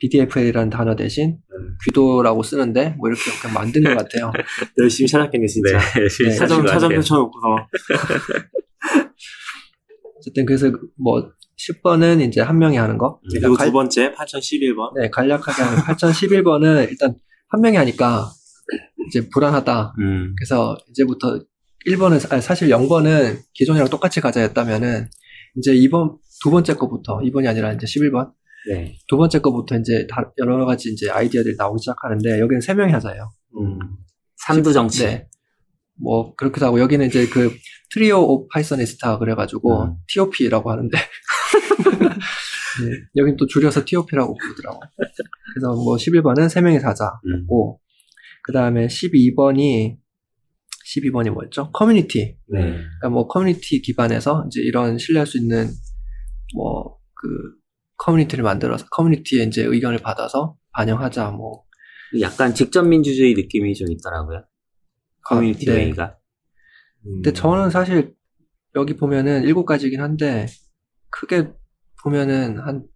[0.00, 1.38] BDFL이라는 단어 대신
[1.84, 4.32] 귀도라고 쓰는데 뭐 이렇게 그냥 만든 것 같아요.
[4.78, 5.78] 열심히 찾았겠네, 진짜.
[5.78, 7.68] 네, 사전, 사전 펼쳐놓고서.
[10.18, 11.30] 어쨌든 그래서 뭐
[11.68, 13.20] 10번은 이제 한 명이 하는 거.
[13.24, 13.28] 음.
[13.32, 15.00] 그리고 갈- 두 번째, 8011번.
[15.00, 17.14] 네, 간략하게 하는 8011번은 일단
[17.48, 18.30] 한 명이 하니까
[19.08, 19.94] 이제 불안하다.
[19.98, 20.34] 음.
[20.38, 21.40] 그래서 이제부터
[21.86, 25.08] 1번은 아니, 사실 0번은 기존이랑 똑같이 가자 했다면은
[25.56, 28.32] 이제 2번 두 번째 거부터 2번이 아니라 이제 11번
[28.70, 28.96] 네.
[29.06, 33.30] 두 번째 거부터 이제 다 여러 가지 이제 아이디어들이 나오기 시작하는데 여기는 세 명이 하자예요.
[33.60, 33.78] 음.
[34.36, 35.04] 삼두 정치.
[35.04, 35.28] 네.
[36.02, 37.54] 뭐 그렇기도 하고 여기는 이제 그
[37.92, 39.94] Trio of Pythonistas 그래가지고 음.
[40.08, 40.98] TOP라고 하는데
[42.82, 44.80] 네, 여긴 또 줄여서 TOP라고 부르더라고.
[45.54, 47.20] 그래서 뭐 11번은 세 명이 하자.
[47.26, 47.46] 음.
[47.46, 49.96] 고그 다음에 12번이
[50.96, 51.70] 12번이 뭐였죠?
[51.72, 52.36] 커뮤니티.
[52.48, 52.60] 네.
[52.60, 55.70] 그러니까 뭐 커뮤니티 기반에서 이제 이런 신뢰할 수 있는
[56.54, 57.54] 뭐 그
[57.96, 61.64] 커뮤니티를 만들어서 커뮤니티에 이제 의견을 받아서 반영하자 뭐
[62.20, 64.44] 약간 직접 민주주의 느낌이 좀 있더라고요.
[65.24, 65.76] 커뮤니티 네.
[65.76, 66.18] 회의가.
[67.02, 68.14] 근데 저는 사실
[68.74, 70.46] 여기 보면은 일곱 가지긴 한데
[71.20, 71.52] 크게
[72.02, 72.94] 보면은 한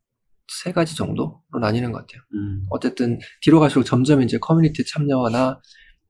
[0.48, 2.22] 세 가지 정도로 나뉘는 것 같아요.
[2.34, 2.64] 음.
[2.70, 5.60] 어쨌든 뒤로 갈수록 점점 이제 커뮤니티 참여나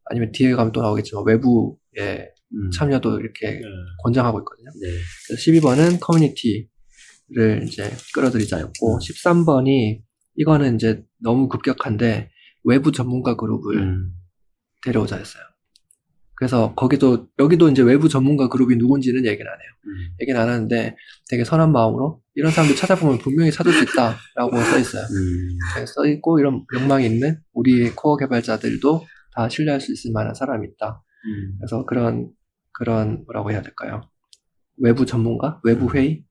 [0.07, 2.71] 아니면 뒤에 가면 또 나오겠지만 외부의 음.
[2.71, 3.61] 참여도 이렇게 네.
[4.05, 4.71] 권장하고 있거든요.
[4.81, 4.89] 네.
[5.27, 10.03] 그래서 12번은 커뮤니티를 이제 끌어들이자였고 13번이
[10.37, 12.31] 이거는 이제 너무 급격한데
[12.65, 14.13] 외부 전문가 그룹을 음.
[14.85, 15.43] 데려오자였어요.
[16.39, 19.69] 그래서 거기도 여기도 이제 외부 전문가 그룹이 누군지는 얘기는 안 해요.
[19.87, 20.15] 음.
[20.21, 20.97] 얘기는 안 하는데
[21.29, 25.03] 되게 선한 마음으로 이런 사람들 찾아보면 분명히 찾을 수 있다라고 써 있어요.
[25.03, 25.49] 음.
[25.77, 30.69] 네, 써 있고 이런 욕망이 있는 우리 코어 개발자들도 다 신뢰할 수 있을 만한 사람이
[30.69, 31.03] 있다.
[31.27, 31.57] 음.
[31.59, 32.31] 그래서 그런
[32.71, 34.03] 그런 뭐라고 해야 될까요?
[34.77, 36.25] 외부 전문가, 외부 회의.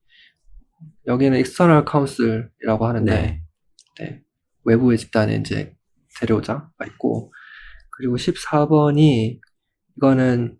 [1.06, 3.42] 여기는 external counsel이라고 하는데 네.
[3.98, 4.22] 네,
[4.64, 5.76] 외부의 집단에 이제
[6.18, 7.30] 데려오자가 있고
[7.90, 9.40] 그리고 14번이
[9.98, 10.56] 이거는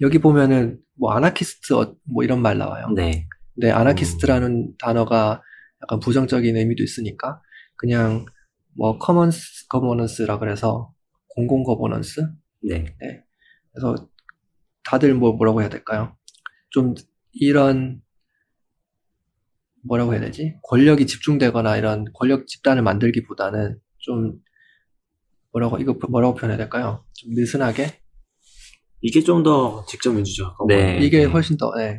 [0.00, 2.88] 여기 보면은 뭐 아나키스트 어- 뭐 이런 말 나와요.
[2.94, 3.28] 네.
[3.54, 5.42] 근데 아나키스트라는 단어가
[5.82, 7.42] 약간 부정적인 의미도 있으니까
[7.76, 8.24] 그냥
[8.74, 10.92] 뭐 commons governance라 그래서
[11.28, 12.20] 공공 거버넌스
[12.68, 12.96] 네.
[13.72, 14.08] 그래서
[14.84, 16.16] 다들 뭐 뭐라고 해야 될까요?
[16.70, 16.94] 좀
[17.32, 18.00] 이런
[19.84, 20.56] 뭐라고 해야 되지?
[20.62, 24.40] 권력이 집중되거나 이런 권력 집단을 만들기보다는 좀
[25.52, 27.04] 뭐라고 이거 뭐라고 표현해야 될까요?
[27.14, 28.00] 좀 느슨하게
[29.00, 30.66] 이게 좀 더 직접 가까워.
[30.68, 30.98] 네.
[31.00, 31.92] 이게 훨씬 더 예.
[31.92, 31.98] 네.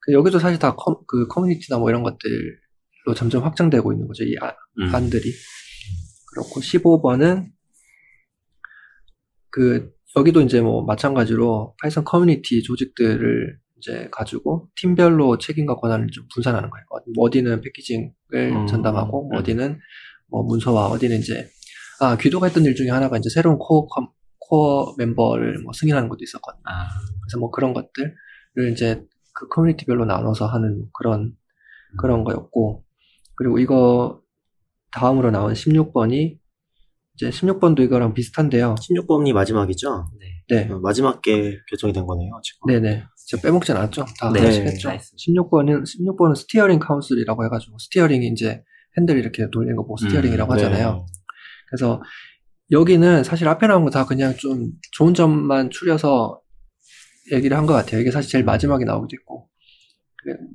[0.00, 4.24] 그 여기도 사실 다그 커뮤니티나 뭐 이런 것들로 점점 확장되고 있는 거죠.
[4.24, 4.94] 이 아- 음.
[4.94, 5.30] 안들이.
[6.32, 7.48] 그렇고 15번은
[9.50, 16.70] 그 여기도 이제 뭐 마찬가지로 파이썬 커뮤니티 조직들을 이제 가지고 팀별로 책임과 권한을 좀 분산하는
[16.70, 16.84] 거예요.
[16.90, 19.36] 어- 뭐 어디는 packaging을 음, 전담하고 음.
[19.36, 19.78] 어디는
[20.30, 21.48] 뭐 문서화 어디는 이제
[22.00, 24.08] 아 귀도가 했던 일 중에 하나가 이제 새로운 코어 컴-
[24.48, 26.62] 코어 멤버를 뭐 승인하는 것도 있었거든요.
[26.64, 26.88] 아.
[27.22, 29.02] 그래서 뭐 그런 것들을 이제
[29.34, 31.32] 그 커뮤니티별로 나눠서 하는 그런
[31.98, 32.84] 그런 거였고
[33.36, 34.20] 그리고 이거
[34.90, 36.38] 다음으로 나온 16번이
[37.14, 38.76] 이제 16번도 이거랑 비슷한데요.
[38.76, 40.06] 16번이 마지막이죠?
[40.50, 40.68] 네.
[40.70, 42.66] 어, 마지막 게 결정이 된 거네요, 지금.
[42.66, 43.04] 네네.
[43.26, 44.06] 제가 빼먹진 않았죠.
[44.18, 44.96] 다 네, 했습니다.
[44.96, 48.62] 16번은 16번은 steering council이라고 해가지고 steering이 이제
[48.96, 51.06] 핸들 이렇게 돌리는 거 보고 steering이라고 음, 하잖아요.
[51.68, 52.02] 그래서
[52.70, 56.40] 여기는 사실 앞에 나온 거 다 그냥 좀 좋은 점만 추려서
[57.32, 58.00] 얘기를 한 것 같아요.
[58.00, 59.48] 이게 사실 제일 마지막에 나오기도 있고.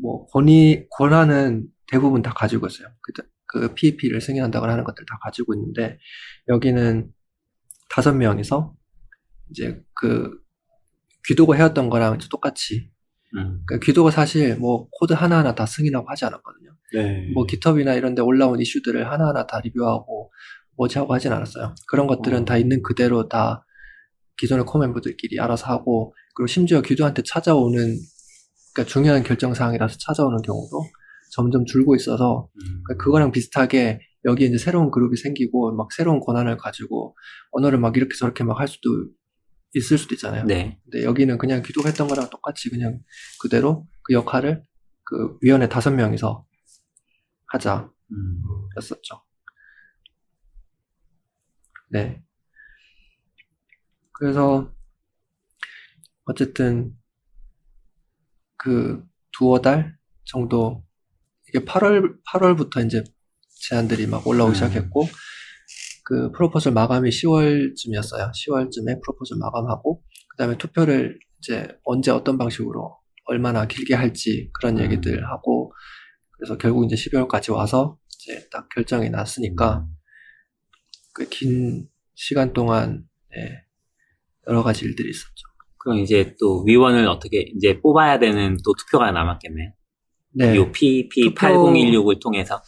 [0.01, 2.87] 그뭐 권위, 권한은 대부분 다 가지고 있어요.
[3.01, 3.13] 그,
[3.45, 5.97] 그 PEP를 승인한다거나 하는 것들 다 가지고 있는데,
[6.47, 7.11] 여기는
[7.89, 8.75] 다섯 명이서
[9.51, 10.31] 이제 그
[11.27, 12.91] 귀도가 해왔던 거랑 똑같이.
[13.35, 13.61] 음.
[13.65, 16.75] 그 귀도가 사실 뭐 코드 하나하나 다 승인하고 하지 않았거든요.
[16.93, 17.31] 네.
[17.33, 20.31] 뭐 깃허브나 이런 데 올라온 이슈들을 하나하나 다 리뷰하고
[20.77, 21.75] 뭐지 하고 하진 않았어요.
[21.87, 22.45] 그런 것들은 어.
[22.45, 23.65] 다 있는 그대로 다
[24.37, 27.97] 기존의 코 멤버들끼리 알아서 하고 그리고 심지어 귀도한테 찾아오는
[28.73, 30.83] 그러니까 중요한 결정 사항이라서 찾아오는 경우도
[31.31, 32.81] 점점 줄고 있어서 음.
[32.85, 37.15] 그러니까 그거랑 비슷하게 여기 이제 새로운 그룹이 생기고 막 새로운 권한을 가지고
[37.51, 38.89] 언어를 막 이렇게 저렇게 막 할 수도
[39.73, 40.45] 있을 수도 있잖아요.
[40.45, 40.79] 네.
[40.83, 42.99] 근데 여기는 그냥 귀도가 했던 거랑 똑같이 그냥
[43.41, 44.63] 그대로 그 역할을
[45.03, 46.45] 그 위원회 다섯 명이서
[47.47, 48.41] 하자 음.
[48.77, 49.21] 였었죠.
[51.93, 52.19] 네.
[54.13, 54.73] 그래서
[56.25, 56.91] 어쨌든
[58.57, 60.83] 그 두어 달 정도
[61.47, 63.03] 이게 8월 8월부터 이제
[63.61, 64.55] 제안들이 막 올라오기 음.
[64.55, 65.05] 시작했고
[66.05, 68.31] 그 프로포절 마감이 10월쯤이었어요.
[68.31, 70.01] 10월쯤에 프로포절 마감하고
[70.31, 74.83] 그다음에 투표를 이제 언제 어떤 방식으로 얼마나 길게 할지 그런 음.
[74.83, 75.71] 얘기들 하고
[76.31, 79.87] 그래서 결국 이제 12월까지 와서 이제 딱 결정이 났으니까
[81.13, 83.63] 그긴 시간 동안 네,
[84.47, 85.47] 여러 가지 일들이 있었죠.
[85.77, 89.71] 그럼 이제 또 위원을 어떻게 이제 뽑아야 되는 또 투표가 남았겠네요.
[90.35, 90.55] 네.
[90.55, 92.61] 요 PP 투표- 8016을 통해서.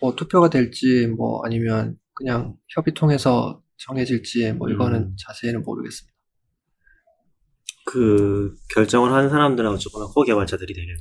[0.00, 5.16] 뭐 투표가 될지 뭐 아니면 그냥 협의 통해서 정해질지 뭐 이거는 음.
[5.18, 6.14] 자세히는 모르겠습니다.
[7.86, 10.96] 그 결정을 하는 사람들은 어쨌거나 코어 개발자들이 되겠네요.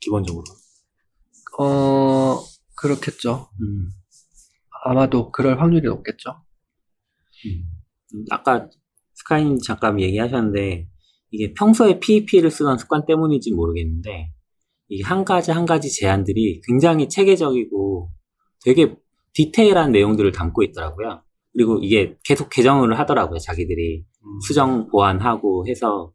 [0.00, 0.44] 기본적으로.
[1.58, 2.42] 어
[2.76, 3.48] 그렇겠죠.
[3.62, 3.90] 음.
[4.86, 6.30] 아마도 그럴 확률이 높겠죠.
[7.46, 8.68] 음, 아까
[9.14, 10.88] 스카이님 잠깐 얘기하셨는데
[11.30, 14.32] 이게 평소에 PEP를 쓰던 습관 때문인지 모르겠는데
[14.88, 18.10] 이게 한 가지 한 가지 제안들이 굉장히 체계적이고
[18.64, 18.94] 되게
[19.32, 21.22] 디테일한 내용들을 담고 있더라고요.
[21.52, 23.38] 그리고 이게 계속 개정을 하더라고요.
[23.38, 24.40] 자기들이 음.
[24.46, 26.12] 수정 보완하고 해서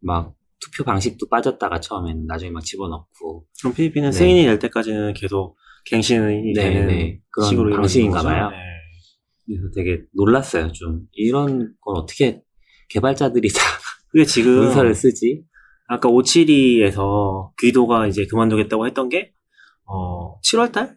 [0.00, 4.18] 막 투표 방식도 빠졌다가 처음에는 나중에 막 집어넣고 그럼 필리핀은 네.
[4.18, 7.20] 승인이 될 때까지는 계속 갱신이 네, 되는 네.
[7.30, 8.28] 그런 식으로 이루어지는 방식인가 거죠?
[8.28, 8.50] 봐요.
[8.50, 8.56] 네.
[9.46, 10.72] 그래서 되게 놀랐어요.
[10.72, 12.42] 좀 이런 걸 어떻게
[12.88, 13.60] 개발자들이 다
[14.08, 15.44] 그게 지금 문서를 쓰지?
[15.86, 19.32] 아까 572에서 귀도가 이제 그만두겠다고 했던 게
[19.84, 20.96] 어, 7월달?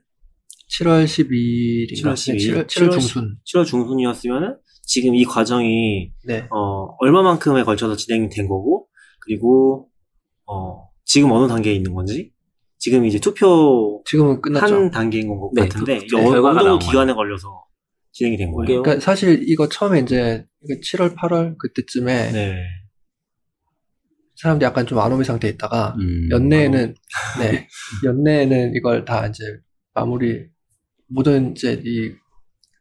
[0.69, 2.13] 7월 12일인가?
[2.13, 2.53] 7월 12일.
[2.53, 3.37] 7월, 7월 중순.
[3.45, 6.47] 7월 중순이었으면은 지금 이 과정이 네.
[6.49, 8.87] 어, 얼마만큼에 걸쳐서 진행된 거고
[9.19, 9.89] 그리고
[10.45, 12.31] 어, 지금 어느 단계에 있는 건지
[12.79, 14.75] 지금 이제 투표 지금은 끝났죠.
[14.75, 17.65] 한 단계인 것 네, 같은데 투- 이게 네, 어느 정도 기간에 걸려서
[18.11, 18.81] 진행이 된 거예요.
[18.81, 22.55] 그러니까 사실 이거 처음에 이제 이거 7월, 8월 그때쯤에 네.
[24.35, 26.93] 사람들이 약간 좀 아노미 상태에 있다가 음, 연내에는
[27.41, 27.67] 네
[28.03, 29.43] 연내에는 이걸 다 이제
[29.93, 30.45] 마무리
[31.07, 32.13] 모든 이제 이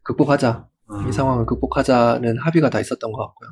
[0.03, 3.49] 극복하자 어, 이 상황을 극복하자는 합의가 다 있었던 것 같고요.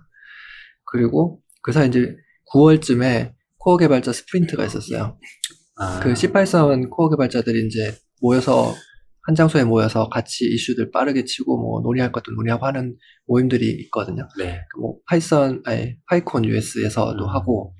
[0.86, 2.16] 그리고 그 사이 이제
[2.54, 5.18] 9월쯤에 코어 개발자 sprint가 있었어요.
[5.78, 8.74] 아, 그 C83 코어 개발자들이 이제 모여서
[9.24, 14.28] 한 장소에 모여서 같이 이슈들 빠르게 치고 뭐 논의할 것도 논의하고 하는 모임들이 있거든요.
[14.38, 14.62] 네.
[14.74, 17.30] 그뭐 파이썬 아니 PyCon US에서도 음.
[17.30, 17.74] 하고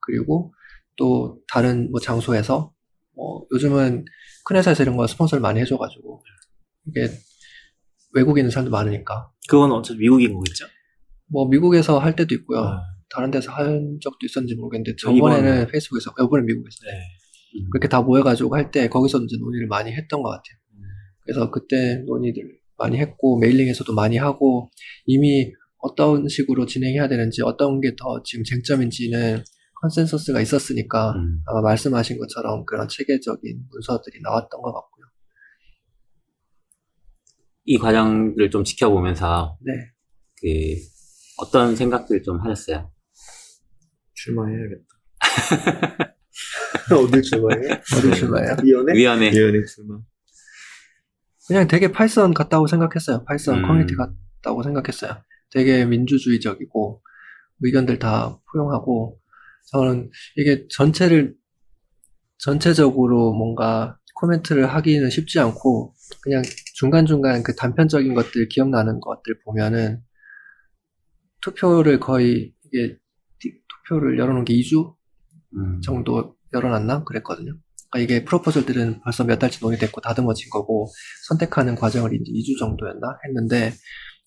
[0.00, 0.52] 그리고
[0.96, 2.72] 또 다른 뭐 장소에서
[3.16, 4.04] 뭐 요즘은
[4.44, 6.22] 큰 회사에서 이런 거 스폰서를 많이 해줘가지고
[6.86, 7.08] 이게
[8.12, 10.66] 외국에 있는 사람도 많으니까 그건 어차피 미국인 거겠죠?
[11.32, 12.58] 뭐 미국에서 할 때도 있고요.
[12.60, 17.00] 어, 다른 데서 한 적도 있었는지 모르겠는데 이번에- 저번에는 페이스북에서 이번에 미국에서 네.
[17.56, 17.70] 음.
[17.70, 20.56] 그렇게 다 모여가지고 할 때 거기서 이제 논의를 많이 했던 것 같아요.
[20.74, 20.80] 음.
[21.24, 22.42] 그래서 그때 논의들
[22.78, 24.70] 많이 했고 메일링에서도 많이 하고
[25.06, 29.42] 이미 어떤 식으로 진행해야 되는지 어떤 게 더 지금 쟁점인지는
[29.82, 31.40] 컨센서스가 있었으니까 음.
[31.46, 35.04] 아마 말씀하신 것처럼 그런 체계적인 문서들이 나왔던 것 같고요.
[37.64, 39.72] 이 과정을 좀 지켜보면서 네.
[40.40, 40.46] 그
[41.38, 42.90] 어떤 생각들 좀 하셨어요?
[44.14, 44.84] 출마해야겠다.
[46.96, 47.60] 어딜 출마해?
[47.96, 48.56] 어디 출마해요?
[48.62, 48.94] 위원회?
[48.94, 49.98] 위원회 위원에 출마.
[51.46, 53.24] 그냥 되게 Python 같다고 생각했어요.
[53.24, 53.62] Python 음.
[53.66, 55.22] 커뮤니티 같다고 생각했어요.
[55.50, 57.02] 되게 민주주의적이고
[57.62, 59.18] 의견들 다 포용하고
[59.72, 61.34] 저는 이게 전체를
[62.38, 66.42] 전체적으로 뭔가 코멘트를 하기는 쉽지 않고 그냥
[66.74, 70.00] 중간중간 그 단편적인 것들 기억나는 것들 보면은
[71.40, 72.96] 투표를 거의 이게
[73.38, 74.94] 티- 투표를 열어놓은 게 2주
[75.56, 75.80] 음.
[75.82, 77.54] 정도 열어놨나 그랬거든요.
[77.90, 80.88] 그러니까 이게 proposal들은 벌써 몇 달치 논의 됐고 다듬어진 거고
[81.28, 83.72] 선택하는 과정을 이제 2주 정도였나 했는데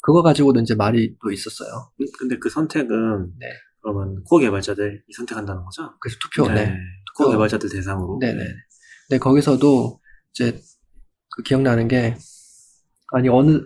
[0.01, 1.91] 그거 가지고도 이제 말이 또 있었어요.
[2.01, 2.87] 음, 근데 그 선택은
[3.39, 3.47] 네.
[3.81, 5.93] 그러면 코어 개발자들이 선택한다는 거죠?
[5.99, 6.65] 그래서 투표, 네.
[7.17, 7.31] 코어 투표.
[7.31, 8.17] 개발자들 대상으로.
[8.19, 8.43] 네네.
[9.07, 9.99] 근데 거기서도
[10.31, 10.59] 이제
[11.35, 12.15] 그 기억나는 게
[13.13, 13.61] 아니 어느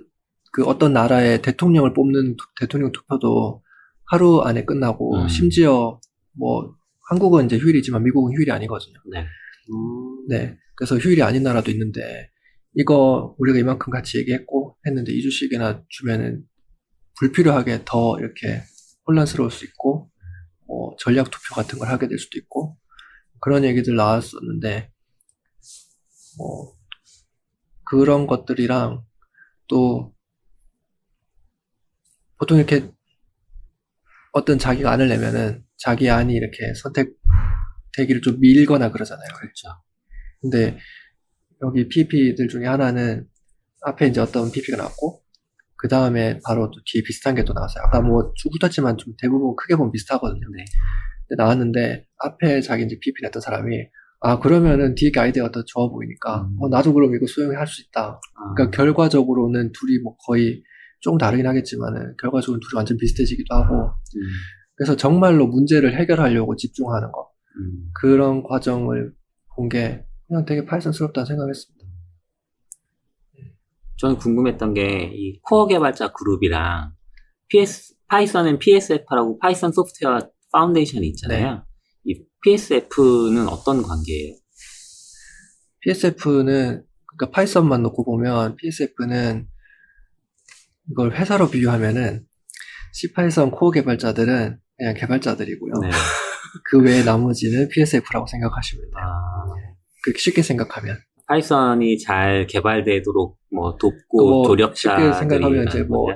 [0.51, 3.63] 그 어떤 나라의 대통령을 뽑는 투- 대통령 투표도
[4.05, 5.27] 하루 안에 끝나고 음.
[5.27, 5.99] 심지어
[6.33, 6.75] 뭐
[7.09, 8.99] 한국은 이제 휴일이지만 미국은 휴일이 아니거든요.
[9.11, 9.21] 네.
[9.21, 10.57] 음, 네.
[10.75, 12.29] 그래서 휴일이 아닌 나라도 있는데,
[12.75, 16.43] 이거 우리가 이만큼 같이 얘기했고 했는데 2주씩이나 주면은
[17.19, 18.61] 불필요하게 더 이렇게
[19.07, 20.11] 혼란스러울 수 있고,
[20.67, 22.77] 뭐 전략 투표 같은 걸 하게 될 수도 있고,
[23.39, 24.91] 그런 얘기들 나왔었는데,
[26.37, 26.75] 뭐,
[27.85, 29.03] 그런 것들이랑
[29.67, 30.13] 또,
[32.37, 32.91] 보통 이렇게
[34.33, 39.27] 어떤 자기가 안을 내면은 자기 안이 이렇게 선택되기를 좀 밀거나 그러잖아요.
[39.39, 39.67] 그렇죠.
[40.41, 40.77] 근데
[41.63, 43.27] 여기 PP들 중에 하나는
[43.81, 45.21] 앞에 이제 어떤 PP가 나왔고
[45.77, 47.83] 그 다음에 바로 또 뒤에 비슷한 게 또 나왔어요.
[47.85, 50.47] 아까 뭐쭉 붙었지만 좀 대부분 크게 보면 비슷하거든요.
[50.55, 50.65] 네.
[51.27, 53.87] 근데 나왔는데 앞에 자기 이제 PP 냈던 사람이
[54.21, 56.57] 아 그러면은 뒤에 게 아이디어가 더 좋아 보이니까 음.
[56.61, 58.19] 어, 나도 그럼 이거 수용할 수 있다.
[58.35, 60.63] 아, 그러니까 결과적으로는 둘이 뭐 거의
[61.01, 64.21] 조금 다르긴 하겠지만은 결과적으로 둘이 완전 비슷해지기도 하고 음,
[64.77, 67.89] 그래서 정말로 문제를 해결하려고 집중하는 거 음.
[67.99, 69.13] 그런 과정을
[69.55, 71.85] 본 게 그냥 되게 Python스럽다는 생각했습니다.
[73.97, 76.91] 저는 궁금했던 게 이 코어 개발자 그룹이랑
[77.49, 80.19] PS 파이썬은 PSF라고 Python Software
[80.51, 81.65] Foundation이 있잖아요.
[82.05, 84.35] 이 PSF는 어떤 관계예요?
[85.81, 86.85] PSF는
[87.17, 89.47] 그러니까 Python만 놓고 보면 PSF는
[90.91, 92.25] 이걸 회사로 비유하면은
[92.93, 95.73] CPython 코어 개발자들은 그냥 개발자들이고요.
[95.81, 95.89] 네.
[96.63, 99.03] 그 외에 나머지는 PSF라고 생각하시면 돼요.
[99.03, 99.53] 아,
[100.03, 100.97] 그렇게 쉽게 생각하면.
[101.27, 106.07] Python이 잘 개발되도록 뭐 돕고 뭐 조력자들이 쉽게 생각하면 이제 뭐?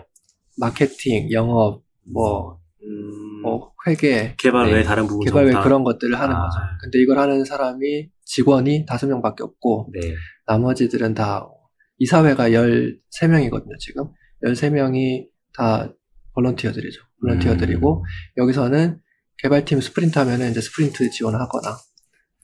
[0.58, 4.74] 마케팅, 영업, 뭐, 음, 뭐 회계, 개발 네.
[4.74, 6.44] 외에 다른 부분 개발 외 그런 것들을 하는 아.
[6.44, 6.60] 거죠.
[6.82, 10.14] 근데 이걸 하는 사람이 직원이 다섯 명밖에 없고 네.
[10.48, 11.50] 나머지들은 다
[11.98, 14.10] 이사회가 13명이거든요, 지금.
[14.46, 15.94] 13명이 다
[16.34, 17.02] volunteer들이죠.
[17.22, 18.06] volunteer들이고
[18.38, 19.00] 여기서는
[19.38, 21.78] 개발팀 sprint 하면은 이제 sprint 지원하거나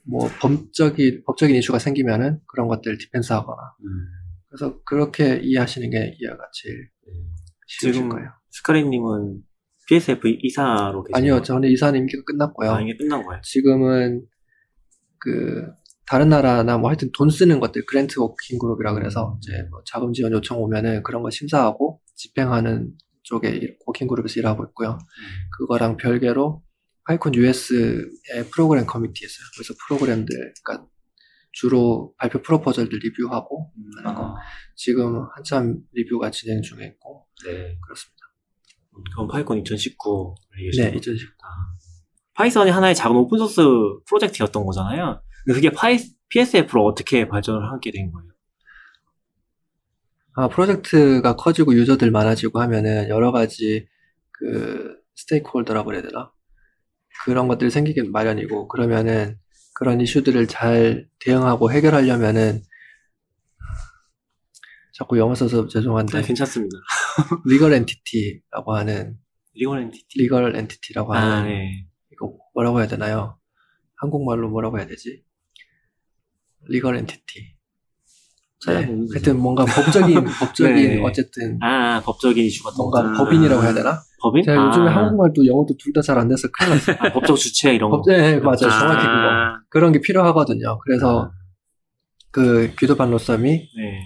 [0.10, 4.06] 뭐 법적인 법적인 이슈가 생기면은 그런 것들 defense 하거나 음.
[4.48, 6.90] 그래서 그렇게 이해하시는 게 이해가 제일
[7.68, 8.30] 쉬우실 지금 거예요.
[8.50, 9.44] 스카리님은
[9.88, 11.18] PSF 이사로 계세요?
[11.18, 12.72] 아니요, 저는 이사는 임기가 끝났고요.
[12.72, 13.42] 아, 임기 끝난 거예요.
[13.44, 14.26] 지금은
[15.20, 15.68] 그
[16.06, 20.32] 다른 나라나 뭐 하여튼 돈 쓰는 것들 grant working group이라 그래서 이제 뭐 자금 지원
[20.32, 22.92] 요청 오면은 그런 거 심사하고 집행하는
[23.28, 24.98] 쪽에 일- working group에서 일하고 있고요.
[25.58, 26.64] 그거랑 별개로
[27.06, 28.06] PyCon US의
[28.52, 28.86] 프로그램
[29.26, 29.46] 있어요.
[29.56, 30.88] 그래서 프로그램들 그러니까
[31.54, 33.72] 주로 발표 proposal들 리뷰하고
[34.04, 34.36] 하는 거
[34.76, 37.78] 지금 한참 리뷰가 진행 중에 있고 네.
[37.82, 38.18] 그렇습니다.
[39.14, 41.32] 그럼 PyCon 2019 네, 얘기하시는 2019.
[42.34, 43.62] Python이 하나의 작은 open source
[44.08, 45.22] 프로젝트였던 거잖아요.
[45.46, 45.98] 근데 그게 파이,
[46.30, 48.30] PSF로 어떻게 발전을 하게 된 거예요?
[50.40, 53.88] 아, 프로젝트가 커지고 유저들 많아지고 하면은 여러 가지
[54.32, 56.32] 그 stakeholder라고 해야 되나?
[57.26, 59.40] 그런 것들이 생기긴 마련이고 그러면은
[59.74, 62.62] 그런 이슈들을 잘 대응하고 해결하려면은
[64.94, 66.78] 자꾸 영어 써서 죄송한데 아, 괜찮습니다.
[67.48, 69.18] legal entity라고 하는
[69.56, 70.20] legal entity.
[70.20, 71.88] legal entity라고 하는 아, 네.
[72.14, 73.40] 이거 뭐라고 해야 되나요?
[73.96, 75.24] 한국말로 뭐라고 해야 되지?
[76.68, 77.57] legal entity.
[78.66, 78.74] 네.
[78.74, 79.14] 찾아보면 되죠.
[79.14, 81.02] 하여튼 뭔가 법적인 법적인 네.
[81.04, 83.18] 어쨌든 아, 법적인 이슈가 또 뭔가 있구나.
[83.18, 84.00] 법인이라고 해야 되나?
[84.22, 84.44] 법인?
[84.44, 86.96] 제가 요즘에 아, 한국말도 영어도 둘 다 잘 안 돼서 큰일 났어요.
[87.00, 87.98] 아, 법적 주체 이런 거.
[87.98, 88.58] 법, 네, 맞아요.
[88.58, 89.30] 정확히 그거.
[89.30, 90.80] 아, 그런 게 필요하거든요.
[90.80, 91.32] 그래서
[92.32, 94.00] 그 귀도 반 로썸이 네.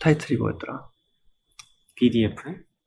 [0.00, 0.84] 타이틀이 뭐였더라?
[1.96, 2.34] BDF?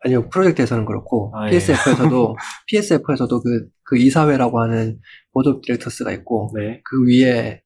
[0.02, 1.52] 아니요, 프로젝트에서는 그렇고, 아, 예.
[1.52, 2.36] PSF에서도,
[2.68, 5.00] PSF에서도 그, 그 이사회라고 하는
[5.34, 6.80] board of directors가 있고, 네.
[6.86, 7.62] 그 위에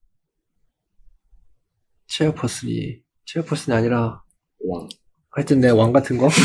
[2.17, 4.21] chairperson이, chairperson이 아니라,
[4.65, 4.88] 왕.
[5.32, 6.30] 하여튼 내 왕 같은 거?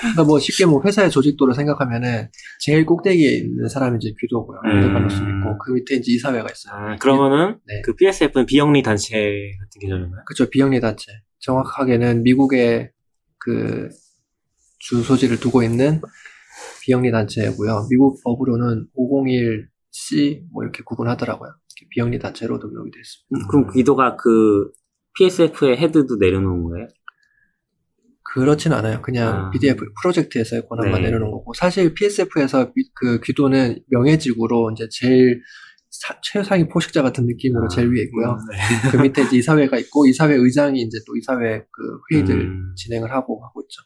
[0.00, 2.28] 그러니까 뭐 쉽게 뭐 회사의 조직도를 생각하면은
[2.60, 4.60] 제일 꼭대기에 있는 사람이 이제 귀도고요.
[4.64, 5.08] 음.
[5.08, 6.74] 있고, 그 밑에 이제 이사회가 있어요.
[6.74, 7.80] 아, 그러면은 네.
[7.84, 10.22] 그 PSF는 비영리 단체 같은 개념인가요?
[10.26, 11.12] 그쵸, 비영리 단체.
[11.38, 12.90] 정확하게는 미국의
[13.38, 13.88] 그
[14.80, 16.00] 주소지를 두고 있는
[16.82, 17.86] 비영리 단체고요.
[17.88, 21.54] 미국 법으로는 501C 뭐 이렇게 구분하더라고요.
[21.90, 23.46] 비영리 단체로 등록이 돼 있습니다.
[23.46, 24.70] 음, 그럼 기도가 그
[25.18, 26.88] PSF의 헤드도 내려놓은 거예요?
[28.34, 29.02] 그렇진 않아요.
[29.02, 29.50] 그냥 아.
[29.50, 31.08] BDF 프로젝트에서의 권한만 네.
[31.08, 35.42] 내려놓은 거고 사실 PSF에서 그 귀도는 명예직으로 이제 제일
[35.90, 37.68] 사- 최상위 포식자 같은 느낌으로 아.
[37.68, 38.30] 제일 위에 있고요.
[38.30, 38.56] 음, 네.
[38.90, 42.74] 그 밑에 이제 이사회가 있고 이사회 의장이 이제 또 이사회 그 회의들 음.
[42.76, 43.82] 진행을 하고 하고 있죠.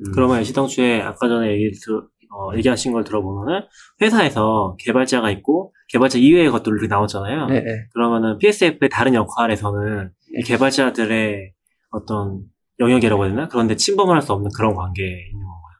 [0.00, 0.10] 음.
[0.12, 2.02] 그러면 시당초에 아까 전에 얘기 들,
[2.36, 3.66] 어, 얘기하신 걸 들어보면은
[4.02, 7.46] 회사에서 개발자가 있고 개발자 이외의 것들이 이렇게 나오잖아요.
[7.46, 7.70] 네, 네.
[7.92, 11.52] 그러면은 PSF의 다른 역할에서는 이 개발자들의
[11.90, 12.42] 어떤
[12.80, 13.48] 영역이라고 해야 되나?
[13.48, 15.74] 그런데 침범을 할 수 없는 그런 관계에 있는 건가요?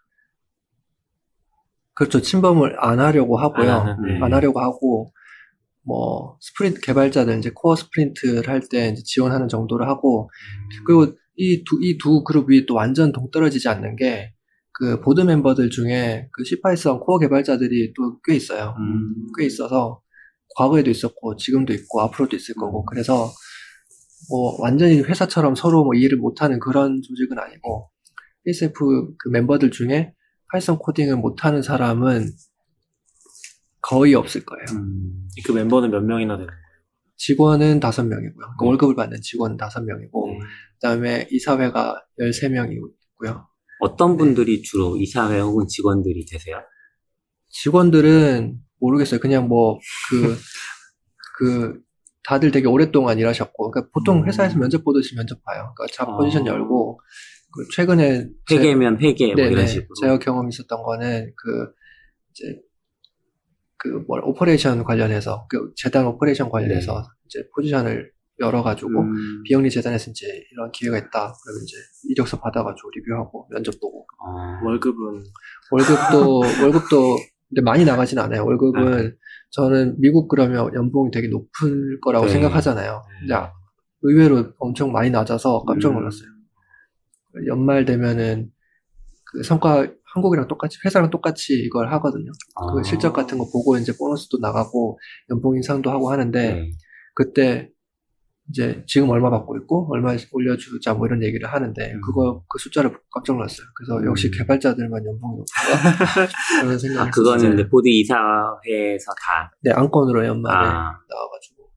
[1.95, 2.21] 그렇죠.
[2.21, 3.71] 침범을 안 하려고 하고요.
[3.73, 4.19] 안 네.
[4.23, 5.13] 안 하려고 하고,
[5.83, 10.31] 뭐, sprint, 개발자들 이제 코어 sprint를 할 때 지원하는 정도를 하고,
[10.87, 14.33] 그리고 이 두, 이 두 그룹이 또 완전 동떨어지지 않는 게,
[14.75, 18.75] 그 보드 멤버들 중에 그 CPython 코어 개발자들이 또 꽤 있어요.
[18.79, 19.29] 음.
[19.39, 20.01] 꽤 있어서,
[20.57, 23.31] 과거에도 있었고, 지금도 있고, 앞으로도 있을 거고, 그래서,
[24.31, 27.91] 뭐, 완전히 회사처럼 서로 뭐 이해를 못하는 그런 조직은 아니고,
[28.45, 30.13] PSF 그 멤버들 중에
[30.53, 32.29] Python 코딩을 못하는 사람은
[33.81, 34.65] 거의 없을 거예요.
[34.81, 35.29] 음.
[35.45, 36.61] 그 멤버는 몇 명이나 되는 거예요?
[37.17, 38.35] 직원은 다섯 명이고요.
[38.35, 38.67] 그러니까 네.
[38.69, 40.39] 월급을 받는 직원은 다섯 명이고, 네.
[40.39, 43.47] 그 다음에 이사회가 13명이고요.
[43.85, 46.61] 어떤 분들이 주로 이사회 혹은 직원들이 되세요?
[47.51, 49.21] 직원들은 모르겠어요.
[49.21, 49.79] 그냥 뭐,
[50.11, 50.37] 그,
[51.39, 51.81] 그,
[52.25, 54.27] 다들 되게 오랫동안 일하셨고, 그러니까 보통 음.
[54.27, 55.73] 회사에서 면접 보듯이 면접 봐요.
[55.77, 56.17] 그러니까 job 아.
[56.17, 57.01] 포지션 열고,
[57.53, 59.51] 그 최근에 제- 회계면 회계 뭐 네네.
[59.53, 59.95] 이런 식으로.
[60.01, 61.73] 제가 경험 있었던 거는 그
[62.31, 62.61] 이제
[63.77, 67.09] 그 뭐 operation 관련해서 그 재단 operation 관련해서 네.
[67.27, 69.43] 이제 포지션을 열어가지고 음.
[69.45, 71.11] 비영리 재단에서 이제 이런 기회가 있다.
[71.11, 71.77] 그러면 이제
[72.11, 74.65] 이력서 받아가지고 리뷰하고 면접 보고 어.
[74.65, 75.25] 월급은
[75.71, 77.17] 월급도 월급도
[77.49, 78.45] 근데 많이 나가진 않아요.
[78.45, 79.17] 월급은
[79.51, 82.33] 저는 미국 그러면 연봉이 되게 높을 거라고 네.
[82.33, 83.03] 생각하잖아요.
[83.21, 83.35] 근데
[84.03, 85.95] 의외로 엄청 많이 낮아서 깜짝 음.
[85.95, 86.29] 놀랐어요.
[87.47, 88.51] 연말 되면은
[89.25, 92.31] 그 성과 한국이랑 똑같이 회사랑 똑같이 이걸 하거든요.
[92.73, 92.83] 그 아.
[92.85, 94.99] 실적 같은 거 보고 이제 보너스도 나가고
[95.31, 96.71] 연봉 인상도 하고 하는데 네.
[97.15, 97.71] 그때
[98.51, 102.01] 이제 지금 얼마 받고 있고 얼마 올려주자 뭐 이런 얘기를 하는데 음.
[102.03, 103.67] 그거 그 숫자를 깜짝 놀랐어요.
[103.75, 104.33] 그래서 역시 음.
[104.39, 107.55] 개발자들만 연봉이 높구나 그런 생각이 아, 그거는.
[107.55, 109.51] 이제 보드 이사회에서 다.
[109.63, 110.93] 네 안건으로 연말에 아.
[111.09, 111.71] 나와가지고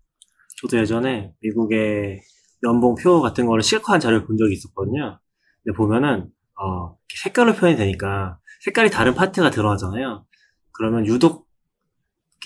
[0.61, 2.21] 저도 예전에 미국의
[2.63, 5.19] 연봉표 같은 거를 실컷한 자료를 본 적이 있었거든요.
[5.63, 10.25] 근데 보면은 어, 색깔로 표현이 되니까 색깔이 다른 파트가 들어가잖아요.
[10.71, 11.47] 그러면 유독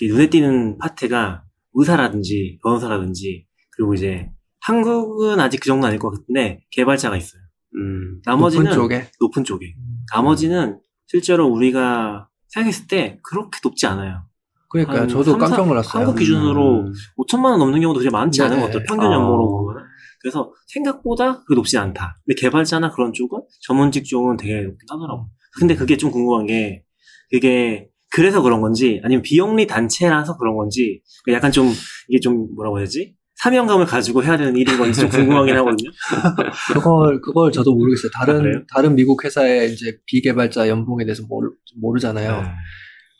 [0.00, 1.44] 이렇게 눈에 띄는 파트가
[1.74, 3.46] 의사라든지 변호사라든지
[3.82, 4.30] 그리고 이제
[4.60, 7.42] 한국은 아직 그 정도 아닐 것 같은데 개발자가 있어요.
[7.74, 9.74] 음, 나머지는 높은 쪽에 높은 쪽에.
[10.14, 14.22] 나머지는 실제로 우리가 생각했을 때 그렇게 높지 않아요.
[14.70, 16.00] 그러니까 한 저도 삼, 깜짝 사- 놀랐어요.
[16.04, 18.60] 한국 기준으로 음, 5천만 원 넘는 경우도 되게 많지 않은 네네.
[18.60, 18.84] 것 같아요.
[18.86, 19.14] 평균 아.
[19.14, 19.82] 연봉으로 보면.
[20.20, 22.20] 그래서 생각보다 그게 높지 않다.
[22.24, 25.28] 근데 개발자나 그런 쪽은 전문직 쪽은 되게 높긴 하더라고요.
[25.58, 26.84] 근데 그게 좀 궁금한 게
[27.32, 31.02] 그게 그래서 그런 건지 아니면 비영리 단체라서 그런 건지
[31.32, 31.68] 약간 좀
[32.08, 35.90] 이게 좀 뭐라고 해야지 사명감을 가지고 해야 되는 일인 건지 좀 궁금하긴 하거든요.
[36.74, 38.10] 그걸 그걸 저도 모르겠어요.
[38.14, 38.38] 아, 그래요?
[38.40, 42.42] 다른 다른 미국 회사의 이제 비개발자 연봉에 대해서 모르, 모르잖아요.
[42.42, 42.48] 네.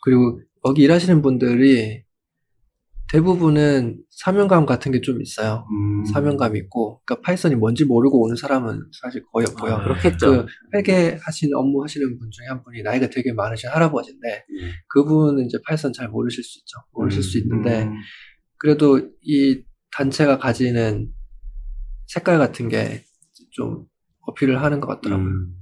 [0.01, 2.03] 그리고 거기 일하시는 분들이
[3.11, 5.67] 대부분은 사명감 같은 게 좀 있어요.
[5.69, 6.05] 음.
[6.05, 9.73] 사명감이 있고, 그러니까 Python이 뭔지 모르고 오는 사람은 사실 거의 없고요.
[9.73, 10.31] 아, 그렇겠죠.
[10.31, 14.71] 그 회계 하시는 업무 하시는 분 중에 한 분이 나이가 되게 많으신 할아버지인데 네.
[14.87, 16.77] 그분은 이제 Python 잘 모르실 수 있죠.
[16.93, 17.93] 모르실 수 있는데 음.
[18.57, 19.61] 그래도 이
[19.93, 21.09] 단체가 가지는
[22.07, 23.05] 색깔 같은 게
[23.53, 23.85] 좀
[24.21, 25.27] 어필을 하는 것 같더라고요.
[25.27, 25.55] 음,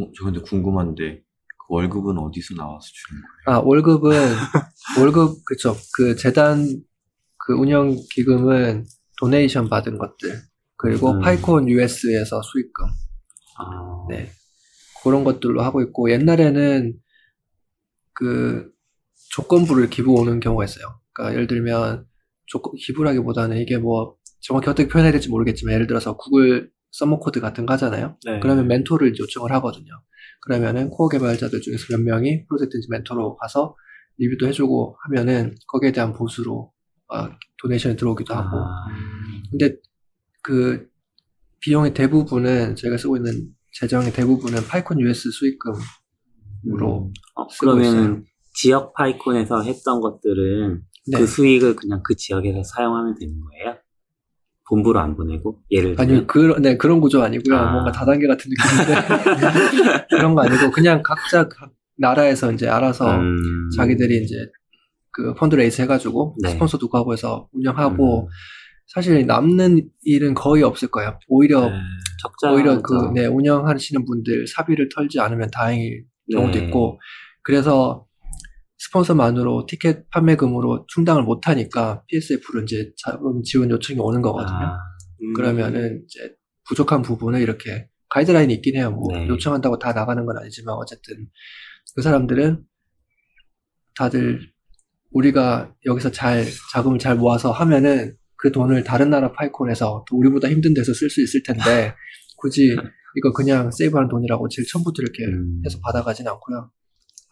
[0.00, 3.58] 어, 저 근데 궁금한데 그 월급은 어디서 나와서 주는 거예요?
[3.58, 4.10] 아 월급은
[5.00, 6.66] 월급 그쵸 그 재단
[7.38, 8.84] 그 운영 기금은
[9.18, 10.40] 도네이션 받은 것들
[10.76, 11.20] 그리고 음.
[11.20, 12.86] 파이콘 US에서 수익금
[13.58, 14.30] 아, 네
[15.02, 16.94] 그런 것들로 하고 있고 옛날에는
[18.14, 18.70] 그
[19.30, 21.00] 조건부로 기부 오는 경우가 있어요.
[21.12, 22.06] 그러니까 예를 들면
[22.46, 27.64] 조건 기부라기보다는 이게 뭐 정확히 어떻게 표현해야 될지 모르겠지만 예를 들어서 Google Summer Code 같은
[27.64, 28.18] 거 하잖아요.
[28.26, 28.40] 네.
[28.40, 29.92] 그러면 멘토를 요청을 하거든요.
[30.42, 33.76] 그러면은 코어 개발자들 중에서 몇 명이 프로젝트 이제 멘토로 가서
[34.18, 36.72] 리뷰도 해주고 하면은 거기에 대한 보수로
[37.08, 37.28] 어,
[37.60, 38.56] donation이 들어오기도 하고.
[38.56, 38.86] 아,
[39.50, 39.76] 근데
[40.42, 40.88] 그
[41.60, 48.24] 비용의 대부분은 저희가 쓰고 있는 재정의 대부분은 PyCon US 수익금으로 어, 쓰고 그러면.
[48.54, 51.18] 지역 파이콘에서 했던 것들은 네.
[51.18, 53.76] 그 수익을 그냥 그 지역에서 사용하면 되는 거예요?
[54.68, 57.56] 본부로 안 보내고 예를 들면 아니요, 그런, 네, 그런 구조 아니고요.
[57.56, 57.72] 아.
[57.72, 60.06] 뭔가 다단계 같은 느낌인데.
[60.10, 64.34] 그런 거 아니고, 그냥 각자 각 나라에서 이제 알아서 음, 자기들이 이제
[65.10, 66.50] 그 펀드레이스 해가지고 네.
[66.50, 68.28] 스폰서 두고 하고 해서 운영하고 음,
[68.86, 71.18] 사실 남는 일은 거의 없을 거예요.
[71.28, 71.76] 오히려 네.
[72.50, 76.66] 오히려 그 네, 운영하시는 분들 사비를 털지 않으면 다행일 경우도 네.
[76.66, 76.98] 있고
[77.42, 78.06] 그래서
[78.84, 84.56] 스폰서만으로 티켓 판매금으로 충당을 못 하니까 PSF로 이제 자금 지원 요청이 오는 거거든요.
[84.56, 84.78] 아,
[85.22, 85.32] 음.
[85.34, 86.34] 그러면은 이제
[86.68, 88.90] 부족한 부분을 이렇게 가이드라인이 있긴 해요.
[88.90, 89.28] 뭐 네.
[89.28, 91.28] 요청한다고 다 나가는 건 아니지만 어쨌든
[91.94, 92.62] 그 사람들은
[93.96, 94.40] 다들
[95.12, 100.74] 우리가 여기서 잘 자금을 잘 모아서 하면은 그 돈을 다른 나라 파이콘에서 또 우리보다 힘든
[100.74, 101.94] 데서 쓸 수 있을 텐데
[102.38, 102.74] 굳이
[103.16, 105.62] 이거 그냥 세이브하는 돈이라고 제일 처음부터 이렇게 음.
[105.64, 106.70] 해서 받아가진 않고요.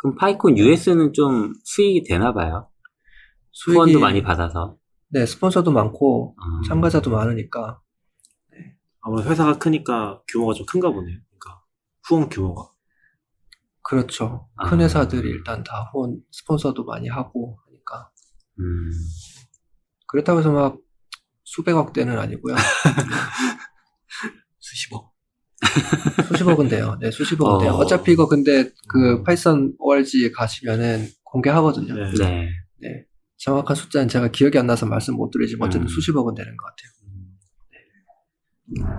[0.01, 2.71] 그럼 파이콘 US는 좀 수익이 되나 봐요.
[3.53, 4.79] 수익이 후원도 많이 받아서.
[5.09, 7.83] 네 스폰서도 많고 아, 참가자도 많으니까
[9.03, 11.19] 아무래도 회사가 크니까 규모가 좀 큰가 보네요.
[11.29, 11.63] 그러니까
[12.09, 12.73] 후원 규모가.
[13.83, 14.49] 그렇죠.
[14.57, 14.71] 아.
[14.71, 18.11] 큰 회사들이 일단 다 후원 스폰서도 많이 하고 하니까
[18.59, 18.91] 음,
[20.07, 20.79] 그렇다고 해서 막
[21.45, 22.55] 수백억 대는 아니고요.
[24.61, 25.13] 수십억.
[26.29, 26.97] 수십억은 돼요.
[27.01, 27.59] 네, 수십억은 어.
[27.59, 27.73] 돼요.
[27.73, 31.95] 어차피 이거 근데 그 Python ORG에 가시면은 공개하거든요.
[31.95, 32.11] 네.
[32.19, 32.49] 네.
[32.79, 33.05] 네.
[33.37, 35.89] 정확한 숫자는 제가 기억이 안 나서 말씀 못 드리지만 어쨌든 음.
[35.89, 36.91] 수십억은 되는 것 같아요.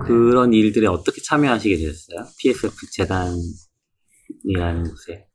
[0.05, 2.27] 그런 일들에 어떻게 참여하시게 되셨어요?
[2.39, 5.27] PSF 재단이라는 곳에.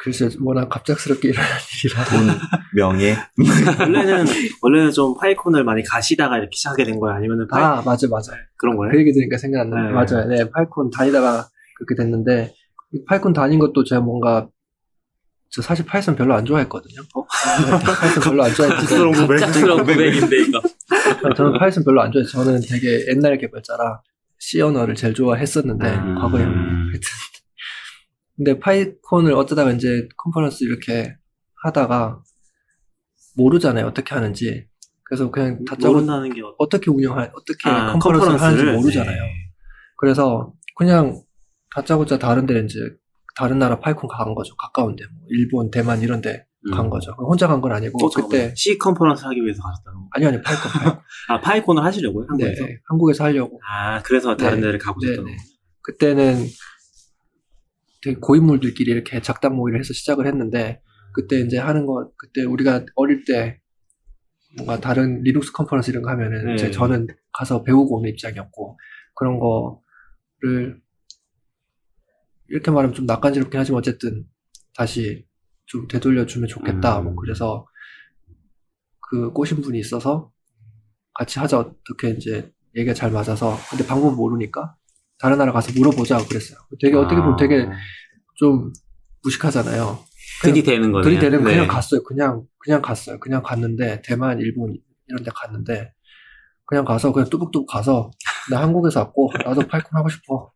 [0.00, 1.50] 글쎄, 워낙 갑작스럽게 일어난
[1.84, 2.04] 일이라.
[2.04, 2.38] 돈,
[2.72, 3.16] 명예.
[3.80, 4.26] 원래는
[4.62, 7.16] 원래는 좀 PyCon을 많이 가시다가 이렇게 시작하게 된 거예요.
[7.16, 8.32] 아니면은 Py 아, 맞아, 맞아.
[8.56, 8.92] 그런 거예요?
[8.92, 9.88] 그 얘기 들으니까 생각났네.
[9.88, 9.92] 네.
[9.92, 10.28] 맞아요.
[10.28, 12.54] 네, PyCon 다니다가 그렇게 됐는데,
[12.92, 14.48] 이 PyCon 다닌 것도 제가 뭔가,
[15.50, 17.00] 저 사실 Python 별로 안 좋아했거든요.
[17.16, 17.24] 어?
[17.24, 19.40] Python 별로 안 고백.
[19.40, 20.62] 갑작스러운 고백인데 이거.
[21.34, 24.00] 저는 Python 별로 안 좋아해서 저는 되게 옛날 개발자라
[24.38, 26.14] C 언어를 제일 좋아했었는데, 음.
[26.20, 26.42] 과거에.
[26.42, 27.00] 하여튼.
[28.38, 31.14] 근데 PyCon을 어쩌다가 이제 컨퍼런스 이렇게
[31.64, 32.22] 하다가
[33.36, 33.86] 모르잖아요.
[33.86, 34.66] 어떻게 하는지.
[35.04, 38.74] 그래서 그냥 다짜고 모른다는 게 어- 어떻게 운영할, 어떻게 아, conference를 하는지 conference를?
[38.74, 39.22] 모르잖아요.
[39.22, 39.30] 네.
[39.96, 41.20] 그래서 그냥
[41.74, 42.78] 다짜고짜 다른 데 이제
[43.36, 44.54] 다른 나라 PyCon 간 거죠.
[44.56, 45.04] 가까운 데.
[45.12, 46.40] 뭐 일본, 대만 이런 데간
[46.86, 46.90] 음.
[46.90, 47.12] 거죠.
[47.18, 48.52] 혼자 간 건 아니고 어, 그때.
[48.56, 50.08] C conference 하기 위해서 가셨다는 거.
[50.12, 51.00] 아니 아니 PyCon PyCon.
[51.28, 52.24] 아 PyCon을 하시려고요?
[52.24, 52.66] 네, 한국에서?
[52.66, 53.60] 네, 한국에서 하려고.
[53.68, 54.66] 아 그래서 다른 네.
[54.66, 55.16] 데를 가고 네, 네.
[55.16, 55.24] 거.
[55.82, 56.46] 그때는
[58.02, 60.82] 되게 고인물들끼리 이렇게 작당 모의를 해서 시작을 했는데
[61.12, 63.60] 그때 이제 하는 거 그때 우리가 어릴 때
[64.56, 66.54] 뭔가 다른 Linux conference 이런 거 하면은 네.
[66.54, 68.78] 이제 저는 가서 배우고 오는 입장이었고
[69.14, 69.82] 그런 거
[70.40, 70.80] 거를
[72.48, 74.26] 이렇게 말하면 좀 낯간지럽긴 하지만 어쨌든
[74.74, 75.26] 다시
[75.66, 77.00] 좀 되돌려주면 좋겠다.
[77.00, 77.04] 음.
[77.04, 77.66] 뭐 그래서
[79.10, 80.32] 그 꼬신 분이 있어서
[81.14, 84.76] 같이 하자 어떻게 이제 얘기가 잘 맞아서 근데 방법 모르니까
[85.18, 86.58] 다른 나라 가서 물어보자 그랬어요.
[86.80, 87.72] 되게 어떻게 보면 되게 아,
[88.36, 88.72] 좀
[89.24, 89.98] 무식하잖아요.
[90.42, 91.02] 들이대는 거네요.
[91.02, 91.50] 들이대면 네.
[91.52, 92.02] 그냥 갔어요.
[92.04, 93.18] 그냥 그냥 갔어요.
[93.18, 94.76] 그냥 갔는데 대만, 일본
[95.08, 95.92] 이런 데 갔는데
[96.66, 98.10] 그냥 가서 그냥 뚜벅뚜벅 가서
[98.50, 100.52] 나 한국에서 왔고 나도 파이콘 하고 싶어.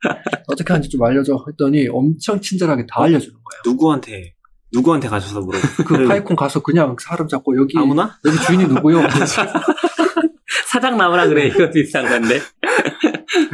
[0.46, 3.62] 어떻게 하는지 좀 알려줘 했더니 엄청 친절하게 다 알려주는 거예요.
[3.64, 4.34] 누구한테
[4.72, 5.66] 누구한테 가셔서 물어보.
[5.84, 8.16] 그 파이콘 가서 그냥 사람 잡고 여기 아무나?
[8.24, 9.00] 여기 주인이 누구요?
[10.70, 12.40] 사장 나오라 그래 이거 비슷한 건데.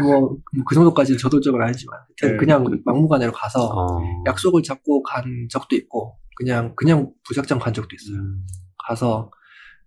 [0.02, 2.36] 뭐 그 정도까지는 저돌적은 아니지만 하여튼 네.
[2.38, 4.00] 그냥 막무가내로 가서 어.
[4.26, 8.18] 약속을 잡고 간 적도 있고 그냥 그냥 부작정 간 적도 있어요.
[8.20, 8.46] 음.
[8.86, 9.30] 가서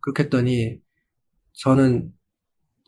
[0.02, 0.80] 그렇게 했더니
[1.54, 2.12] 저는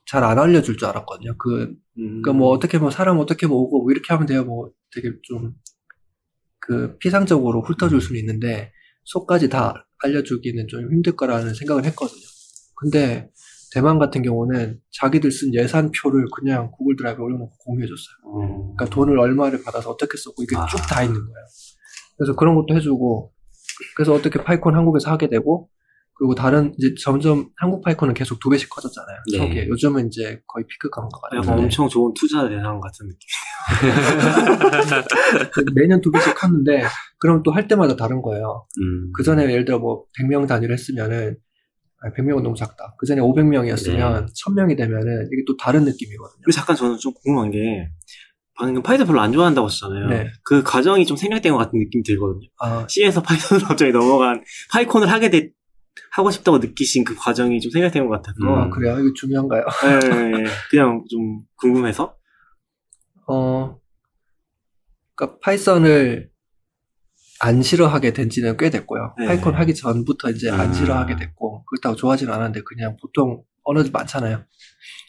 [0.05, 1.37] 잘 안 알려줄 줄 알았거든요.
[1.37, 2.21] 그, 음.
[2.23, 4.43] 그 뭐 어떻게 뭐 사람 어떻게 모으고 뭐 이렇게 하면 돼요.
[4.45, 5.55] 뭐 되게 좀
[6.65, 8.71] 그 피상적으로 훑어줄 수는 있는데
[9.03, 12.21] 속까지 다 알려주기는 좀 힘들 거라는 생각을 했거든요.
[12.75, 13.29] 근데
[13.73, 18.15] 대만 같은 경우는 자기들 쓴 예산표를 그냥 구글 드라이브에 올려놓고 공유해줬어요.
[18.25, 18.73] 어.
[18.75, 20.65] 그러니까 돈을 얼마를 받아서 어떻게 썼고 이게 아.
[20.67, 21.45] 쭉다 있는 거예요.
[22.17, 23.31] 그래서 그런 것도 해주고
[23.95, 25.69] 그래서 어떻게 파이콘 한국에서 하게 되고
[26.15, 29.17] 그리고 다른 이제 점점 한국 파이콘은 계속 두 배씩 커졌잖아요.
[29.31, 29.37] 네.
[29.39, 33.19] 초기에 요즘은 이제 거의 피크 간것 약간 같은데 엄청 좋은 투자 대상 같은 느낌.
[35.73, 36.83] 매년 두 배씩 컸는데
[37.17, 38.67] 그럼 또 할 때마다 다른 거예요.
[38.79, 39.11] 음.
[39.15, 41.52] 그 전에 예를 들어 뭐 100명 단위로 했으면은 아
[42.11, 42.95] 100명은 너무 작다.
[42.97, 46.41] 그 전에 500명이었으면 1000명이 되면은 이게 또 다른 느낌이거든요.
[46.43, 47.89] 그리고 잠깐 저는 좀 궁금한 게
[48.55, 50.09] 방금 Python 별로 안 좋아한다고 하셨잖아요.
[50.09, 50.27] 네.
[50.43, 52.47] 그 과정이 좀 생략된 것 같은 느낌이 들거든요.
[52.59, 55.49] 아, C에서 Python으로 갑자기 넘어간 PyCon을 하게 돼
[56.11, 58.47] 하고 싶다고 느끼신 그 과정이 좀 생략된 것 같아서 음.
[58.49, 58.99] 아, 그래요?
[58.99, 59.63] 이거 중요한가요?
[59.63, 62.15] 네, 그냥 좀 궁금해서
[63.27, 63.77] 어,
[65.15, 66.29] 그러니까 Python을
[67.39, 69.15] 안 싫어하게 된 지는 꽤 됐고요.
[69.19, 69.25] 네.
[69.27, 70.73] PyCon 하기 전부터 이제 안 음.
[70.73, 74.45] 싫어하게 됐고, 그렇다고 좋아하지는 않았는데 그냥 보통 언어들 많잖아요.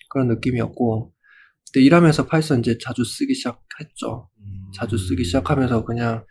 [0.09, 1.13] 그런 느낌이었고,
[1.73, 4.31] 근데 일하면서 Python 이제 자주 쓰기 시작했죠.
[4.75, 5.25] 자주 쓰기 음.
[5.25, 6.25] 시작하면서 그냥,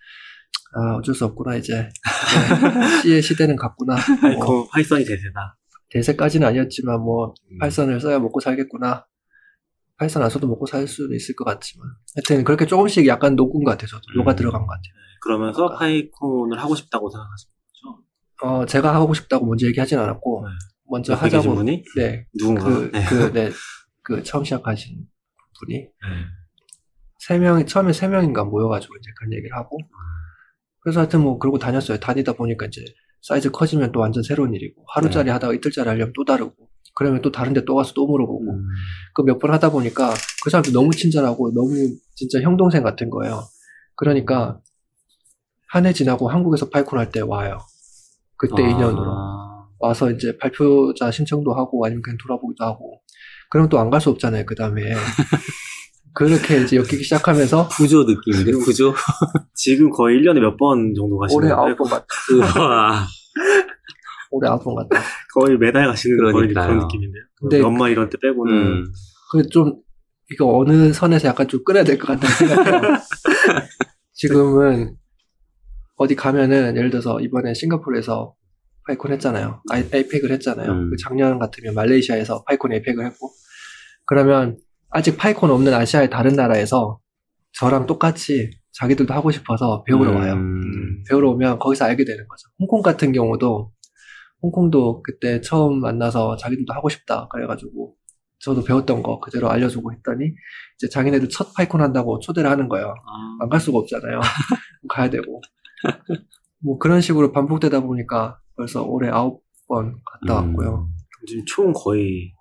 [0.75, 1.89] 아, 어쩔 수 없구나, 이제.
[3.03, 3.95] C의 시대는 갔구나.
[4.21, 5.57] 뭐, 파이콘 파이썬이 대세다.
[5.89, 7.57] 대세까지는 아니었지만, 뭐, 음.
[7.59, 9.05] Python을 써야 먹고 살겠구나.
[9.97, 11.87] Python 안 써도 먹고 살 수는 있을 것 같지만.
[12.15, 13.87] 하여튼 그렇게 조금씩 약간 녹은 것 같아요.
[13.87, 14.01] 저도.
[14.15, 14.17] 음.
[14.19, 14.93] 녹아 들어간 것 같아요.
[15.21, 15.77] 그러면서.
[15.77, 17.52] PyCon을 하고 싶다고 생각하신 거죠?
[18.41, 20.53] 어, 제가 하고 싶다고 먼저 얘기하진 않았고, 네.
[20.89, 23.05] 먼저 하자고, 분이 네, 누군가 그, 네.
[23.05, 23.51] 그, 네,
[24.01, 25.05] 그 처음 시작하신
[25.59, 25.89] 분이, 네.
[27.19, 29.77] 세 명이, 처음에 세 명인가 모여가지고 이제 그런 얘기를 하고,
[30.81, 31.99] 그래서 하여튼 뭐, 그러고 다녔어요.
[31.99, 32.83] 다니다 보니까 이제
[33.21, 36.53] 사이즈 커지면 또 완전 새로운 일이고, 하루짜리 하다가 이틀짜리 하려면 또 다르고,
[36.95, 38.67] 그러면 또 다른데 또 가서 또 물어보고, 음.
[39.15, 40.13] 그몇 번 하다 보니까
[40.43, 41.73] 그 사람들 너무 친절하고 너무
[42.15, 43.41] 진짜 형 동생 같은 거예요.
[43.95, 44.59] 그러니까
[45.69, 47.59] 한 해 지나고 한국에서 파이콘 할 때 와요.
[48.47, 48.69] 그때 아.
[48.69, 49.05] 인연으로
[49.79, 53.01] 와서 이제 발표자 신청도 하고 아니면 그냥 돌아보기도 하고
[53.49, 54.45] 그럼 또 안 갈 수 없잖아요.
[54.45, 54.81] 그 다음에
[56.13, 58.93] 그렇게 이제 엮이기 시작하면서 구조 느낌인데 구조.
[59.55, 61.61] 지금 거의 1년에 몇 번 정도 가시는 올해 거예요?
[61.67, 62.05] 아홉 번 갔다.
[62.59, 63.05] 우와.
[64.31, 65.01] 올해 아홉 번 갔다.
[65.33, 66.67] 거의 매달 가시는 그러니까요.
[66.67, 67.23] 그런 느낌인데요.
[67.39, 68.85] 근데 연말 이런 때 빼고는 음.
[69.31, 69.75] 그좀
[70.31, 72.97] 이거 어느 선에서 약간 좀 끊어야 될 것 같다는 생각해요.
[74.13, 74.95] 지금은
[75.95, 78.35] 어디 가면은 예를 들어서 이번에 싱가포르에서
[78.87, 79.61] 파이콘 했잖아요.
[79.71, 80.71] 아, 에이펙을 했잖아요.
[80.71, 80.89] 음.
[80.89, 83.31] 그 작년 같으면 말레이시아에서 파이콘 에이펙을 했고
[84.05, 84.57] 그러면
[84.89, 86.99] 아직 파이콘 없는 아시아의 다른 나라에서
[87.53, 90.15] 저랑 똑같이 자기들도 하고 싶어서 배우러 음.
[90.17, 90.35] 와요.
[91.09, 92.47] 배우러 오면 거기서 알게 되는 거죠.
[92.59, 93.71] 홍콩 같은 경우도
[94.41, 97.95] 홍콩도 그때 처음 만나서 자기들도 하고 싶다 그래가지고
[98.39, 100.33] 저도 배웠던 거 그대로 알려주고 했더니
[100.75, 102.87] 이제 자기네들 첫 파이콘 한다고 초대를 하는 거예요.
[102.87, 104.19] 아, 안갈 수가 없잖아요.
[104.89, 105.41] 가야 되고
[106.59, 110.49] 뭐 그런 식으로 반복되다 보니까 벌써 올해 아홉 번 갔다 음.
[110.49, 110.89] 왔고요.
[111.27, 112.33] 지금 총 거의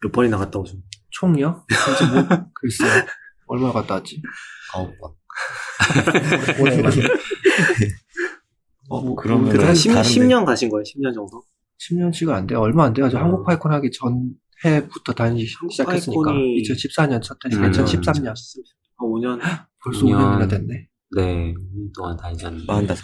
[0.00, 0.80] 몇 번이 나 갔다고 좀.
[1.10, 1.64] 총이요?
[1.68, 2.22] 진짜 뭐
[2.54, 3.04] 글쎄요.
[3.46, 4.20] 얼마 갔다 왔지?
[4.74, 5.12] 아홉 번.
[6.60, 6.92] 올해만.
[8.88, 10.08] 어, 뭐, 그러면 한 10, 다른데.
[10.08, 10.82] 10년 가신 거예요?
[10.82, 11.42] 10년 정도?
[11.80, 12.60] 10년치가 안 돼요.
[12.60, 13.08] 얼마 안 돼요.
[13.08, 13.22] 저 아.
[13.22, 14.30] 한국 파이콘 하기 전
[14.64, 16.32] 해부터 다니기 시작했으니까.
[16.32, 17.50] 파이콘이 2014년 첫 음.
[17.50, 18.26] 2013년.
[18.26, 18.34] 한
[18.98, 19.40] 5년?
[19.82, 20.12] 벌써 5년.
[20.12, 20.88] 5년 이나 됐네.
[21.16, 21.54] 네.
[21.92, 22.66] 2년 동안 다니셨는데.
[22.66, 22.96] 45번.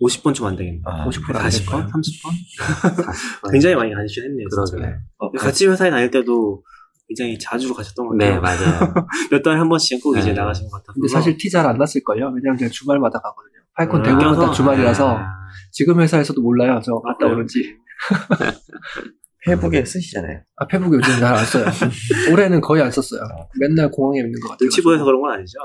[0.00, 0.80] 50번 좀 안 되겠네.
[0.84, 1.58] 아, 50%안 40번?
[1.58, 1.86] 될까요?
[1.92, 3.50] 30번?
[3.52, 4.46] 굉장히 많이 가시긴 했네요.
[4.80, 4.94] 네.
[5.18, 6.62] 어, 같이 회사에 다닐 때도
[7.08, 8.40] 굉장히 자주 가셨던 것 네, 같아요.
[8.80, 8.94] 맞아요.
[9.30, 10.34] 몇 달에 한 번씩 꼭 이제 네.
[10.34, 10.92] 나가신 것 같아서.
[10.94, 12.26] 근데 사실 티 잘 안 났을걸요?
[12.34, 13.54] 왜냐면 제가 주말마다 가거든요.
[13.74, 14.52] 파이콘 음, 대부분 다?
[14.52, 15.26] 주말이라서 아,
[15.72, 16.80] 지금 회사에서도 몰라요.
[16.84, 17.34] 저 갔다 그래요?
[17.34, 17.76] 오는지.
[19.44, 20.42] 페북에 쓰시잖아요.
[20.56, 21.64] 아, 페북 요즘 잘 안 써요.
[22.32, 23.20] 올해는 거의 안 썼어요.
[23.60, 24.58] 맨날 공항에 있는 것 같아요.
[24.68, 25.58] 눈치 보여서 그런 건 아니죠.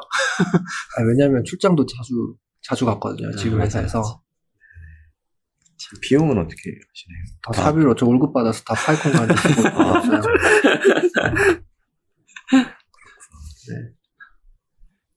[0.97, 3.36] 아, 왜냐면 출장도 자주 자주 갔거든요.
[3.36, 4.21] 지금 맞아, 회사에서
[5.78, 7.24] 참, 비용은 어떻게 하시나요?
[7.41, 10.21] 다 사비로 저 월급 받아서 다 파이콘 가는데 쓰고 없어요.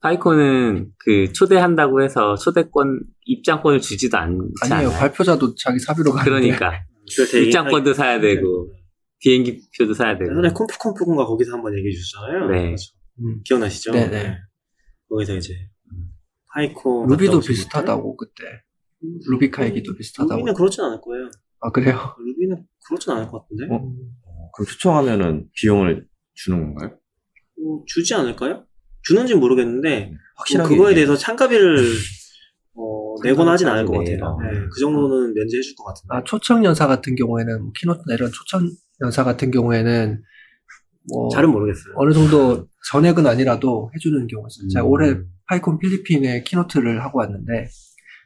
[0.00, 4.88] 파이콘은 그 초대한다고 해서 초대권 입장권을 주지도 않지 아니에요.
[4.90, 4.98] 않아요?
[5.00, 6.84] 발표자도 자기 사비로 가는데 그러니까
[7.46, 8.72] 입장권도 사야 되고
[9.20, 12.50] 비행기 표도 사야 되고 예전에 콤프콤프군가 거기서 한번 얘기해 주셨잖아요.
[12.50, 12.62] 네.
[12.66, 12.92] 그렇죠.
[13.20, 13.42] 음.
[13.44, 13.92] 기억나시죠?
[13.92, 14.36] 네네.
[15.08, 15.54] 거기서 이제
[16.52, 18.42] PyCon Ruby도 갔다 오신 비슷하다고 그때?
[19.28, 20.34] RubyKaigi도 비슷하다고.
[20.40, 21.30] Ruby는 그렇진 않을 거예요.
[21.60, 22.14] 아 그래요?
[22.18, 23.64] Ruby는 그렇진 않을 것 같은데.
[23.74, 23.76] 어?
[24.24, 26.98] 어, 그럼 초청하면은 비용을 주는 건가요?
[27.62, 28.66] 뭐 주지 않을까요?
[29.02, 30.94] 주는지 는 모르겠는데 뭐 확실하게 그거에.
[30.94, 31.76] 대해서 참가비를
[32.74, 34.16] 어, 내거나 하진 않을 것 네.
[34.16, 34.30] 같아요.
[34.30, 34.42] 어.
[34.42, 36.08] 네, 그 정도는 면제해 줄 것 같은데.
[36.16, 38.68] 아 초청 연사 같은 경우에는 뭐 keynote나 이런 초청
[39.02, 40.22] 연사 같은 경우에는
[41.12, 41.94] 뭐 잘은 모르겠어요.
[41.96, 44.68] 어느 정도 전액은 아니라도 해주는 경우가 있어요.
[44.68, 44.90] 제가 음.
[44.90, 45.16] 올해
[45.48, 47.68] PyCon 필리핀에 keynote를 하고 왔는데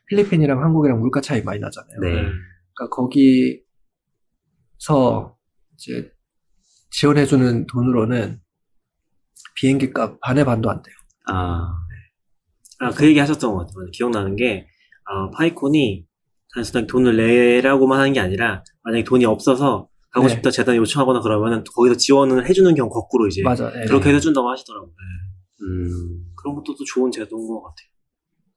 [0.09, 2.01] 필리핀이랑 한국이랑 물가 차이 많이 나잖아요.
[2.01, 2.09] 네.
[2.75, 3.63] 그러니까 거기서
[5.75, 6.11] 이제
[6.91, 8.41] 지원해주는 돈으로는
[9.57, 10.95] 비행기 값 반의 반도 안 돼요.
[11.27, 11.69] 아,
[12.81, 13.91] 아, 그 얘기 하셨던 것 같아요.
[13.93, 14.67] 기억나는 게,
[15.11, 16.07] 아, PyCon이
[16.55, 20.35] 단순하게 돈을 내라고만 하는 게 아니라, 만약에 돈이 없어서 가고 네.
[20.35, 23.71] 싶다 재단에 요청하거나 그러면은 거기서 지원을 해주는 경우 거꾸로 이제 맞아.
[23.75, 23.87] 예.
[23.87, 24.91] 그렇게 해준다고 하시더라고요.
[25.63, 27.89] 음, 그런 것도 또 좋은 제도인 것 같아요.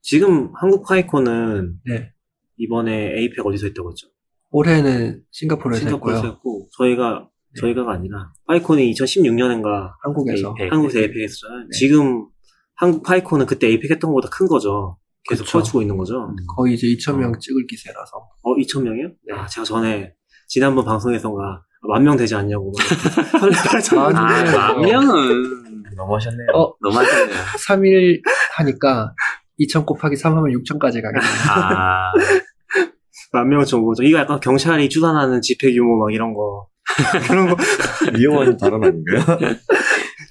[0.01, 2.11] 지금 한국 파이콘은 네.
[2.57, 4.07] 이번에 에이펙 어디서 했다고 했죠?
[4.51, 6.33] 올해는 싱가포르에서 싱가포르에서 했고요.
[6.33, 7.59] 했고, 저희가, 네.
[7.59, 10.55] 저희가가 아니라, 파이콘이 2016년인가 한국에서.
[10.59, 10.71] 에이펙.
[10.71, 11.59] 한국에서 에이펙 했었잖아요.
[11.61, 11.67] 네.
[11.77, 12.27] 지금
[12.75, 14.97] 한국 파이콘은 그때 에이펙 했던 것보다 큰 거죠.
[15.29, 15.45] 계속.
[15.45, 16.27] 커지고 있는 거죠.
[16.55, 18.17] 거의 이제 2,000명 찍을 기세라서.
[18.17, 19.11] 어, 2,000명이요?
[19.27, 19.33] 네.
[19.35, 20.13] 아, 제가 전에,
[20.47, 22.71] 지난번 방송에서가 만 명 되지 않냐고.
[22.77, 22.83] 막
[23.39, 23.99] 설레발쳐.
[23.99, 26.47] 아, 아, 근데 만 명은 너무하셨네요.
[26.55, 27.37] 어, 너무하셨네요.
[27.67, 28.21] 3일
[28.57, 29.13] 하니까
[29.57, 31.21] 2,000 곱하기 3 하면 6,000까지 가겠네요.
[31.49, 32.11] 아,
[33.33, 34.03] 만 명은 좀 뭐죠.
[34.03, 36.67] 이거 약간 경찰이 추산하는 집회 규모 막 이런 거.
[37.27, 37.55] 그런 거.
[38.17, 39.37] 위험한 발언 아닌가요?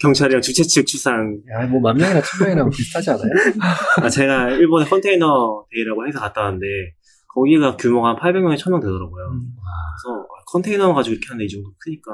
[0.02, 1.40] 경찰이랑 주최 측 추산.
[1.52, 3.30] 야, 뭐 만 명이나 1,000명이나 비슷하지 않아요?
[4.02, 6.66] 아, 제가 일본에 컨테이너 데이라고 행사 갔다 왔는데,
[7.34, 9.24] 거기가 규모가 한 800명에 1000명 되더라고요.
[9.32, 9.40] 음.
[9.54, 12.10] 그래서 아, 컨테이너 가지고 이렇게 하는데 이 정도 크니까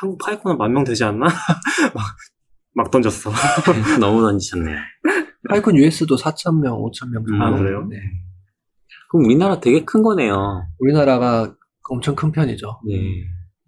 [0.00, 1.26] 한국 파이콘은 만명 되지 않나?
[1.94, 2.04] 막,
[2.74, 3.30] 막 던졌어.
[4.00, 4.76] 너무 던지셨네요.
[5.48, 7.44] 파이콘 US도 4,000명, 5,000명 정도.
[7.44, 7.86] 아, 그래요?
[7.88, 7.96] 네.
[9.10, 10.66] 그럼 우리나라 되게 큰 거네요.
[10.80, 11.54] 우리나라가
[11.88, 12.80] 엄청 큰 편이죠.
[12.88, 12.94] 네.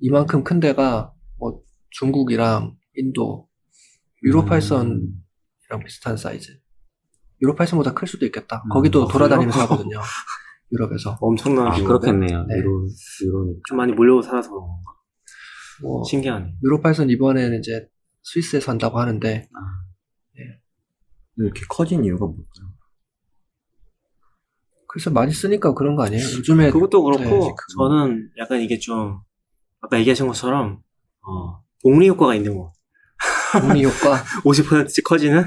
[0.00, 1.60] 이만큼 큰 데가 뭐
[1.90, 3.46] 중국이랑 인도,
[4.24, 4.90] 유로파이썬이랑
[5.72, 5.84] 음.
[5.84, 6.58] 비슷한 사이즈.
[7.40, 8.62] 유로파이썬보다 클 수도 있겠다.
[8.66, 9.72] 음, 거기도 아, 돌아다니면서 그래요?
[9.72, 10.00] 하거든요.
[10.72, 11.16] 유럽에서.
[11.20, 11.74] 엄청난 아?
[11.76, 12.44] 그렇겠네요.
[12.46, 12.56] 네.
[12.58, 12.86] 유로,
[13.22, 13.60] 유로니까.
[13.68, 14.92] 좀 많이 몰려 살아서 그런 건가?
[15.82, 16.56] 뭐 신기하네.
[16.64, 17.88] 유로파이썬 이번에는 이제
[18.22, 19.48] 스위스에서 한다고 하는데
[21.38, 22.44] 이렇게 커진 이유가 뭘까요?
[24.88, 26.22] 그래서 많이 쓰니까 그런 거 아니에요?
[26.22, 29.20] 요즘에 그것도 그렇고, 네, 저는 약간 이게 좀,
[29.80, 30.82] 아까 얘기하신 것처럼,
[31.20, 32.72] 어, 복리 효과가 있는 거.
[33.52, 35.44] 복리 효과, 50%씩 커지는?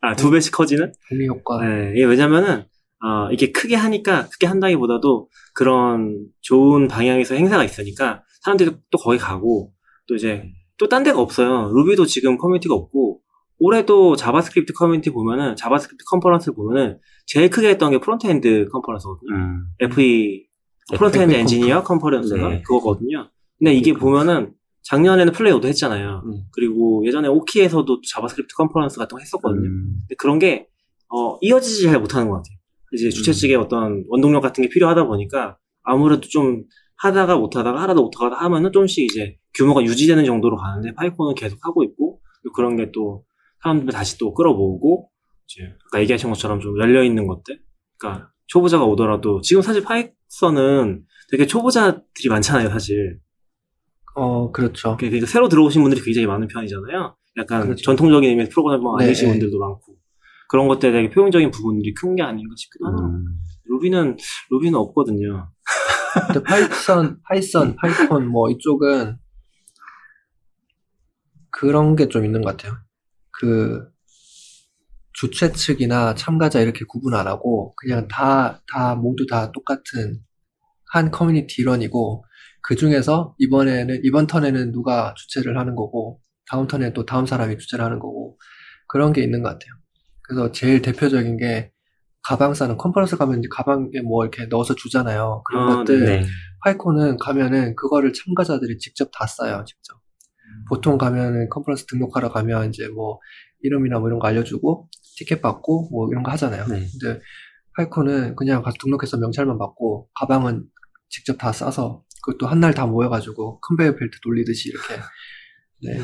[0.00, 0.92] 아, 두 배씩 커지는?
[1.08, 1.64] 복리 효과.
[1.64, 2.64] 네, 이게 왜냐면은,
[3.04, 9.72] 어, 이게 크게 하니까, 크게 한다기보다도 그런 좋은 방향에서 행사가 있으니까, 사람들이 또 거기 가고,
[10.08, 10.44] 또 이제,
[10.78, 11.70] 또 딴 데가 없어요.
[11.72, 13.20] 루비도 지금 커뮤니티가 없고,
[13.60, 19.32] 올해도 자바스크립트 커뮤니티 보면은, 자바스크립트 컨퍼런스를 보면은, 제일 크게 했던 게 프론트엔드 컨퍼런스거든요.
[19.36, 19.66] 음.
[19.80, 20.46] FE,
[20.96, 22.62] 프론트엔드 FE 엔지니어 컨퍼런스가 네.
[22.62, 23.30] 그거거든요.
[23.60, 24.52] 근데 이게 보면은,
[24.82, 26.22] 작년에는 플레이어도 했잖아요.
[26.26, 26.42] 음.
[26.52, 29.68] 그리고 예전에 오키에서도 자바스크립트 컨퍼런스 같은 거 했었거든요.
[29.68, 29.96] 음.
[30.00, 30.66] 근데 그런 게
[31.08, 32.56] 어, 이어지지 잘 못하는 것 같아요.
[32.92, 33.34] 이제 주최 음.
[33.34, 36.64] 측의 어떤 원동력 같은 게 필요하다 보니까 아무래도 좀
[36.96, 42.20] 하다가 못하다가 하다가 못하다가 하면은 좀씩 이제 규모가 유지되는 정도로 가는데 파이콘은 계속 하고 있고
[42.44, 43.24] 또 그런 게 또
[43.62, 45.08] 사람들 다시 또 끌어모으고
[45.46, 47.60] 이제 아까 얘기하신 것처럼 좀 열려 있는 것들.
[47.98, 53.20] 그러니까 초보자가 오더라도 지금 사실 파이썬은 되게 초보자들이 많잖아요, 사실.
[54.14, 54.96] 어, 그렇죠.
[54.98, 57.16] 그러니까 새로 들어오신 분들이 굉장히 많은 편이잖아요.
[57.38, 57.82] 약간 그렇죠.
[57.82, 59.32] 전통적인 의미의 프로그래머 네, 아니신 네.
[59.34, 59.96] 분들도 많고
[60.50, 63.06] 그런 것들에 되게 표현적인 부분들이 큰 게 아닌가 싶기도 하네요.
[63.06, 63.24] 음.
[63.64, 64.16] 루비는
[64.50, 65.50] 루비는 없거든요.
[66.26, 69.16] 근데 파이썬, 파이썬, 파이콘 뭐 이쪽은
[71.50, 72.76] 그런 게 좀 있는 것 같아요.
[73.30, 73.86] 그
[75.14, 80.20] 주최 측이나 참가자 이렇게 구분 안 하고 그냥 다, 다 모두 다 똑같은
[80.92, 82.24] 한 커뮤니티 일원이고
[82.62, 87.84] 그 중에서 이번에는 이번 턴에는 누가 주최를 하는 거고 다음 턴에 또 다음 사람이 주최를
[87.84, 88.38] 하는 거고
[88.88, 89.72] 그런 게 있는 것 같아요.
[90.22, 91.72] 그래서 제일 대표적인 게
[92.22, 95.42] 가방 싸는 컨퍼런스 가면 이제 가방에 뭐 이렇게 넣어서 주잖아요.
[95.44, 96.24] 그런 아, 것들 네.
[96.64, 100.00] 파이콘은 가면은 그거를 참가자들이 직접 다 싸요, 직접.
[100.68, 103.18] 보통 가면은 컨퍼런스 등록하러 가면 이제 뭐
[103.62, 106.66] 이름이나 뭐 이런 거 알려주고 티켓 받고 뭐 이런 거 하잖아요.
[106.66, 106.86] 네.
[107.00, 107.20] 근데
[107.76, 110.64] 파이콘은 그냥 가서 등록해서 명찰만 받고 가방은
[111.08, 114.94] 직접 다 싸서 그것도 한 날 다 모여가지고 컨베이어 벨트 돌리듯이 이렇게
[115.82, 115.98] 네,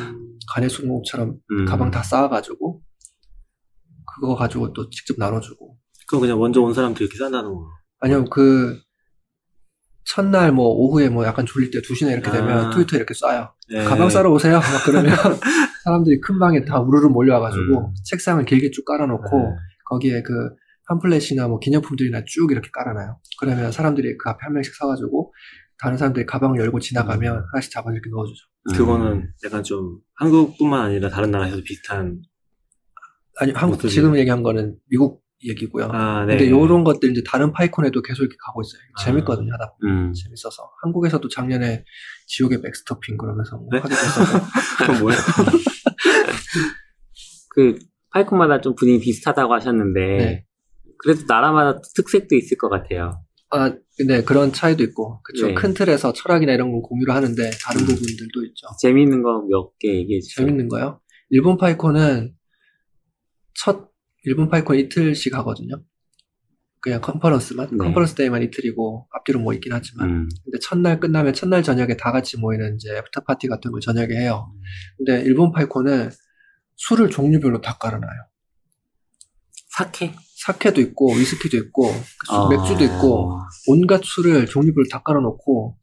[0.53, 1.65] 가내 수공업처럼 음.
[1.65, 2.83] 가방 다 쌓아가지고
[4.15, 5.77] 그거 가지고 또 직접 나눠주고
[6.09, 7.67] 그거 그냥 먼저 온 사람들 이렇게 싼다는 거.
[8.01, 8.81] 아니면 그
[10.05, 12.71] 첫날 뭐 오후에 뭐 약간 졸릴 때 2시나 이렇게 되면 아.
[12.71, 13.53] 트위터 이렇게 쏴요.
[13.71, 13.85] 네.
[13.85, 14.55] 가방 싸러 오세요.
[14.55, 15.13] 막 그러면
[15.85, 17.95] 사람들이 큰 방에 다 우르르 몰려와가지고 음.
[18.05, 19.45] 책상을 길게 쭉 깔아놓고 네.
[19.91, 20.33] 거기에 그
[20.89, 23.21] 팜플렛이나 뭐 기념품들이나 쭉 이렇게 깔아놔요.
[23.39, 25.28] 그러면 사람들이 그 앞에 한 명씩 서가지고
[25.79, 28.47] 다른 사람들이 가방을 열고 지나가면 하나씩 잡아서 이렇게 넣어주죠.
[28.71, 28.77] 음.
[28.77, 32.21] 그거는 약간 좀 한국뿐만 아니라 다른 나라에서도 비슷한.
[33.41, 33.91] 아니 한국 어떠세요?
[33.91, 35.89] 지금 얘기한 거는 미국 얘기고요.
[35.93, 36.37] 아, 네.
[36.37, 38.83] 근데 요런 것들 이제 다른 파이콘에도 계속 이렇게 가고 있어요.
[38.95, 39.05] 아.
[39.05, 40.09] 재밌거든요 하다 보면.
[40.09, 40.13] 음.
[40.13, 41.85] 재밌어서 한국에서도 작년에
[42.27, 43.79] 지옥의 백스토핑 그러면서 뭐 네?
[43.79, 44.47] 하기도 했었고
[44.79, 45.17] 그건 뭐야?
[47.55, 47.79] 그
[48.11, 50.45] 파이콘마다 좀 분위기 비슷하다고 하셨는데 네.
[50.99, 53.23] 그래도 나라마다 특색도 있을 것 같아요.
[53.51, 55.55] 아 근데 그런 차이도 있고 그쵸 네.
[55.55, 57.87] 큰 틀에서 철학이나 이런 건 공유를 하는데 다른 음.
[57.87, 58.67] 부분들도 있죠.
[58.81, 60.45] 재미있는 거 몇 개 얘기해 주세요.
[60.45, 61.01] 재밌는 거요.
[61.31, 62.35] 일본 파이콘은
[63.55, 63.91] 첫
[64.25, 65.83] 일본 파이콘 이틀씩 하거든요.
[66.81, 67.77] 그냥 컨퍼런스만 네.
[67.79, 70.29] 컨퍼런스 데이만 이틀이고 앞뒤로 뭐 있긴 하지만 음.
[70.45, 74.53] 근데 첫날 끝나면 첫날 저녁에 다 같이 모이는 이제 after party 같은 걸 저녁에 해요.
[74.97, 76.11] 근데 일본 파이콘은
[76.77, 78.27] 술을 종류별로 다 깔아놔요.
[79.71, 80.15] 사케?
[80.45, 82.49] 사케도 있고 위스키도 있고 그 술- 아.
[82.49, 85.77] 맥주도 있고 온갖 술을 종류별로 다 깔아놓고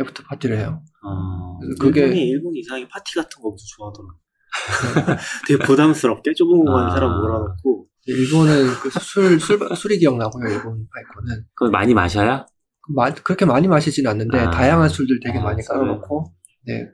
[0.00, 0.82] after party를 해요.
[1.04, 1.58] 어.
[1.60, 4.08] 그래서 그게 일본이 일본 이상하게 파티 같은 거 엄청 좋아하더라.
[5.48, 6.94] 되게 부담스럽게 좁은 공간에 아.
[6.94, 11.44] 사람 몰아놓고 일본은 그 술, 술, 술이 기억나고요, 일본 파이콘은.
[11.54, 12.44] 그걸 많이 마셔야?
[12.88, 14.50] 마- 그렇게 많이 마시진 않는데, 아.
[14.50, 15.62] 다양한 술들 되게 아, 많이.
[15.62, 16.34] 깔아놓고,
[16.66, 16.88] 네.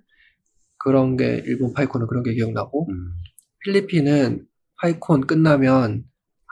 [0.76, 3.12] 그런 게, 일본 파이콘은 그런 게 기억나고, 음.
[3.64, 4.45] 필리핀은
[4.83, 6.05] 파이콘 끝나면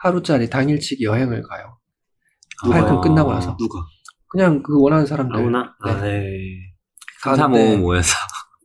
[0.07, 1.78] 하루짜리 당일치기 여행을 가요.
[2.62, 3.57] 파이콘 끝나고 나서.
[3.57, 3.80] 누가?
[4.28, 5.36] 그냥 그 원하는 사람들.
[5.36, 5.74] 아무나?
[5.80, 6.20] 아, 네.
[6.20, 6.30] 네.
[7.22, 8.14] 가는데 모여서.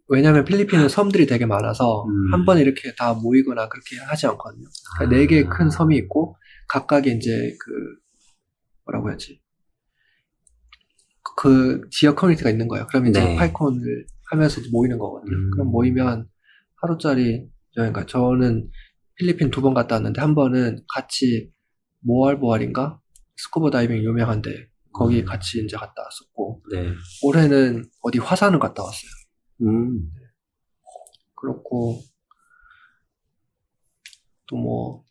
[0.08, 2.34] 왜냐면 필리핀은 섬들이 되게 많아서, 음.
[2.34, 4.66] 한 번에 이렇게 다 모이거나 그렇게 하지 않거든요.
[4.98, 6.36] 그러니까 네 개의 큰 섬이 있고
[6.68, 7.72] 각각의 이제 그
[8.86, 9.42] 뭐라고 해야지
[11.38, 12.88] 그 지역 커뮤니티가 있는 거예요.
[12.88, 13.36] 그럼 이제 네.
[13.36, 15.36] 파이콘을 하면서 모이는 거거든요.
[15.36, 15.52] 음.
[15.52, 16.28] 그럼 모이면
[16.82, 18.06] 하루짜리 여행 가.
[18.06, 18.70] 저는
[19.22, 21.52] 필리핀 두 번 갔다 왔는데 한 번은 같이
[22.00, 23.00] 모알보알인가
[23.38, 25.26] 스쿠버 다이빙 유명한데 거기 음.
[25.26, 26.92] 같이 이제 갔다 왔었고 네.
[27.24, 29.12] 올해는 어디 화산을 갔다 왔어요.
[29.62, 30.10] 음.
[31.36, 32.02] 그렇고
[34.48, 35.04] 또 뭐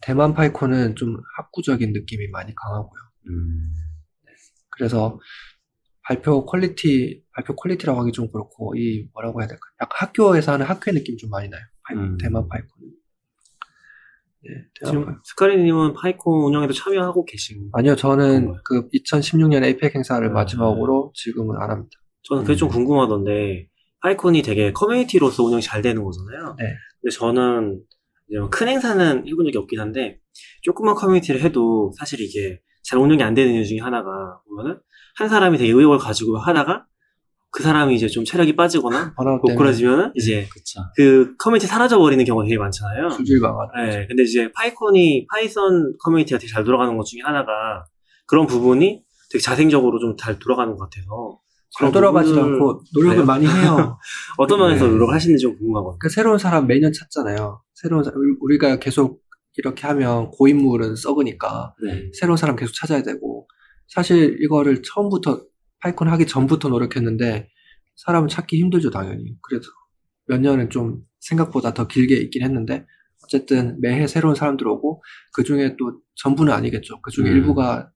[0.00, 3.00] 대만 파이콘은 좀 학구적인 느낌이 많이 강하고요.
[3.28, 3.74] 음.
[4.70, 5.18] 그래서
[6.04, 9.60] 발표 퀄리티 발표 퀄리티라고 하기 좀 그렇고 이 뭐라고 해야 될까?
[9.82, 11.60] 약간 학교에서 하는 학회 느낌 좀 많이 나요.
[11.94, 12.16] 파이- 음.
[12.18, 12.92] 대만 파이콘은.
[14.42, 14.50] 네,
[14.86, 15.20] 지금 파이콘.
[15.24, 17.68] 스카리님은 파이콘 운영에도 참여하고 계신.
[17.72, 18.54] 아니요, 저는?
[18.64, 20.32] 그 2016년 에이펙 행사를 네.
[20.32, 21.90] 마지막으로 지금은 안 합니다.
[22.22, 22.72] 저는 그게 좀 음.
[22.72, 23.68] 궁금하던데
[24.02, 26.56] 파이콘이 되게 커뮤니티로서 운영이 잘 되는 거잖아요.
[26.58, 26.64] 네.
[27.00, 27.82] 근데 저는
[28.28, 30.20] 이제 뭐 큰 행사는 해본 적이 없긴 한데
[30.62, 34.80] 조그만 커뮤니티를 해도 사실 이게 잘 운영이 안 되는 이유 중에 하나가 보면은
[35.16, 36.86] 한 사람이 되게 의욕을 가지고 하다가
[37.52, 40.80] 그 사람이 이제 좀 체력이 빠지거나 때문에 고꾸라지면은 이제 그쵸.
[40.96, 43.08] 그 커뮤니티 사라져 버리는 경우가 되게 많잖아요.
[43.10, 43.90] 줄줄망하는.
[43.90, 47.84] 네, 근데 이제 파이콘이 파이썬 커뮤니티가 되게 잘 돌아가는 것 중에 하나가
[48.26, 51.40] 그런 부분이 되게 자생적으로 좀 잘 돌아가는 것 같아서
[51.78, 53.26] 잘 그런 돌아가지도 부분을 않고 노력을 그래요?
[53.26, 53.98] 많이 해요.
[54.38, 54.90] 어떤 면에서 네.
[54.92, 55.98] 노력을 하시는지 좀 궁금하거든요.
[56.00, 57.62] 그 새로운 사람 매년 찾잖아요.
[57.74, 59.20] 새로운 사- 우리가 계속
[59.56, 62.10] 이렇게 하면 고인물은 썩으니까 네.
[62.12, 63.46] 새로운 사람 계속 찾아야 되고
[63.88, 65.42] 사실 이거를 처음부터
[65.82, 67.48] 파이콘 하기 전부터 노력했는데
[67.96, 69.36] 사람을 찾기 힘들죠 당연히.
[69.42, 69.66] 그래도
[70.26, 72.86] 몇 년은 좀 생각보다 더 길게 있긴 했는데
[73.24, 75.02] 어쨌든 매해 새로운 사람들 오고
[75.34, 77.00] 그 중에 또 전부는 아니겠죠.
[77.02, 77.36] 그 중에 음.
[77.36, 77.90] 일부가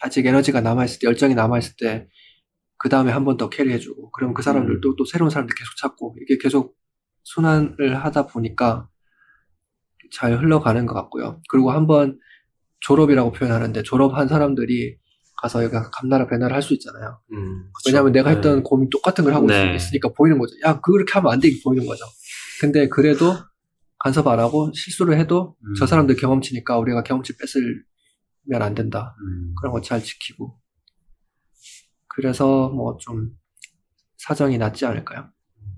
[0.00, 2.08] 아직 에너지가 남아있을 때 열정이 남아있을 때
[2.78, 6.36] 그 다음에 한 번 더 캐리해주고 그럼 그 사람들도 또 새로운 사람들 계속 찾고 이게
[6.38, 6.76] 계속
[7.24, 8.88] 순환을 하다 보니까
[10.12, 11.40] 잘 흘러가는 것 같고요.
[11.48, 12.18] 그리고 한번
[12.80, 14.98] 졸업이라고 표현하는데 졸업한 사람들이
[15.36, 17.20] 가서 여기 감 놔라 배 놔라 할 수 있잖아요.
[17.32, 17.70] 음.
[17.86, 18.36] 왜냐하면 내가 네.
[18.36, 19.74] 했던 고민 똑같은 걸 하고 네.
[19.76, 20.54] 있으니까 보이는 거죠.
[20.64, 22.04] 야, 그렇게 하면 안 되게 보이는 거죠.
[22.60, 23.34] 근데 그래도
[23.98, 25.74] 간섭 안 하고 실수를 해도 음.
[25.78, 29.14] 저 사람들 경험치니까 우리가 경험치 뺏으면 안 된다.
[29.20, 29.54] 음.
[29.60, 30.58] 그런 거 잘 지키고.
[32.08, 33.30] 그래서 뭐 좀
[34.18, 35.28] 사정이 낫지 않을까요?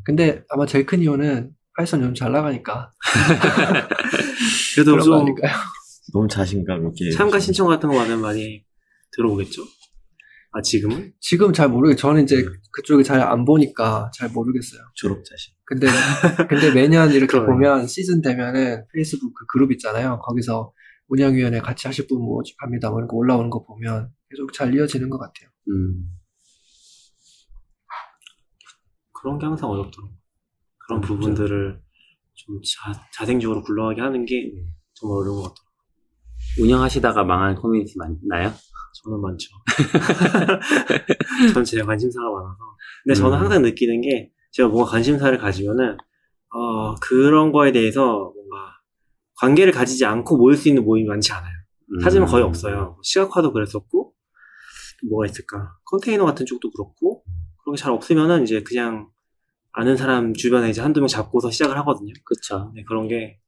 [0.05, 2.93] 근데 아마 제일 큰 이유는 파이썬 요즘 잘 나가니까
[4.75, 5.53] 그래도 좀 아닐까요?
[6.13, 7.11] 너무 자신감 있게.
[7.11, 8.65] 참가 신청 같은 거 받으면 많이
[9.17, 9.63] 들어오겠죠?
[10.53, 11.13] 아, 지금은?
[11.21, 11.97] 지금 잘 모르겠어요.
[12.01, 12.53] 저는 이제 음.
[12.73, 14.81] 그쪽에 잘 안 보니까 잘 모르겠어요.
[14.95, 15.53] 졸업 자신.
[15.65, 15.87] 근데
[16.49, 17.39] 근데 매년 이렇게.
[17.39, 20.19] 보면 시즌 되면은 페이스북 그 그룹 있잖아요.
[20.21, 20.73] 거기서
[21.09, 22.91] 운영위원회 같이 하실 분 모집합니다.
[22.91, 25.49] 뭐 이런 거 올라오는 거 보면 계속 잘 이어지는 것 같아요.
[25.69, 26.07] 음.
[29.13, 30.13] 그런 게 항상 어렵더라고.
[30.87, 31.15] 그런 그렇죠.
[31.21, 31.81] 부분들을
[32.35, 34.53] 좀 자, 자생적으로 굴러가게 하는 게
[34.95, 35.69] 정말 어려운 것 같아요.
[36.63, 38.53] 운영하시다가 망한 커뮤니티 많나요?
[38.95, 39.49] 저는 많죠.
[41.55, 42.59] 전제 관심사가 많아서.
[43.05, 43.43] 근데 저는 음.
[43.43, 45.97] 항상 느끼는 게 제가 뭔가 관심사를 가지면은
[46.55, 48.79] 어, 그런 거에 대해서 뭔가
[49.37, 51.53] 관계를 가지지 않고 모일 수 있는 모임이 많지 않아요.
[51.93, 52.01] 음.
[52.01, 52.99] 사진은 거의 없어요.
[53.03, 54.13] 시각화도 그랬었고
[55.01, 55.77] 또 뭐가 있을까?
[55.85, 57.23] 컨테이너 같은 쪽도 그렇고
[57.63, 59.11] 그런 게 잘 없으면은 이제 그냥
[59.73, 62.13] 아는 사람 주변에 이제 한두 명 잡고서 시작을 하거든요.
[62.25, 62.73] 그쵸.
[62.75, 63.39] 네, 그런 게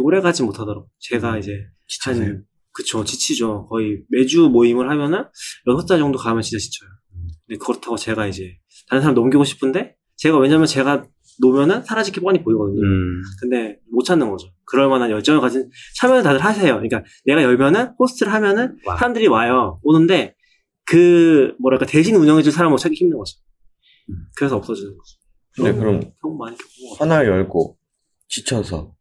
[0.00, 0.88] 오래 가지 못하더라고.
[0.98, 2.26] 제가 이제 지쳐세요.
[2.26, 2.44] 한
[2.74, 3.68] 그쵸 지치죠.
[3.68, 5.24] 거의 매주 모임을 하면은
[5.68, 6.90] 여섯 달 정도 가면 진짜 지쳐요.
[7.14, 7.28] 음.
[7.46, 8.58] 근데 그렇다고 제가 이제
[8.88, 11.06] 다른 사람 넘기고 싶은데 제가 왜냐면 제가
[11.40, 12.80] 놓으면은 사라질 게 뻔히 보이거든요.
[12.80, 13.22] 음.
[13.40, 14.48] 근데 못 찾는 거죠.
[14.66, 16.74] 그럴 만한 열정을 가진 참여는 다들 하세요.
[16.74, 18.96] 그러니까 내가 열면은 호스트를 하면은 와.
[18.96, 19.80] 사람들이 와요.
[19.82, 20.34] 오는데
[20.84, 23.38] 그 뭐랄까 대신 운영해줄 사람을 찾기 힘든 거죠.
[24.10, 24.26] 음.
[24.36, 25.18] 그래서 없어지는 거죠.
[25.56, 26.00] 근데 그럼.
[26.98, 27.78] 하나 열고
[28.28, 28.94] 지쳐서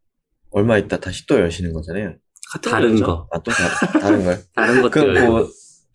[0.51, 2.15] 얼마 있다 다시 또 여시는 거잖아요.
[2.53, 3.05] 같은 다른 거죠.
[3.05, 3.27] 거.
[3.31, 4.41] 아 또 다 른 걸.
[4.55, 5.13] 다른 것들.
[5.13, 5.47] 그럼 뭐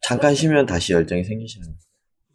[0.02, 1.78] 잠깐 쉬면 다시 열정이 생기시는 거예요.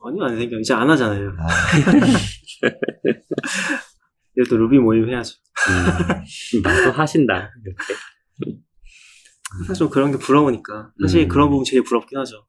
[0.06, 0.60] 아니요 안 생겨.
[0.60, 1.32] 이제 안 하잖아요.
[1.40, 1.48] 아,
[4.50, 5.36] 또 루비 모임 해야죠.
[5.70, 6.24] 음.
[6.64, 7.52] 나도 하신다.
[7.64, 7.78] 이렇게.
[9.68, 10.92] 사실 좀 그런 게 부러우니까.
[11.02, 11.28] 사실 음.
[11.28, 12.46] 그런 부분 제일 부럽긴 하죠.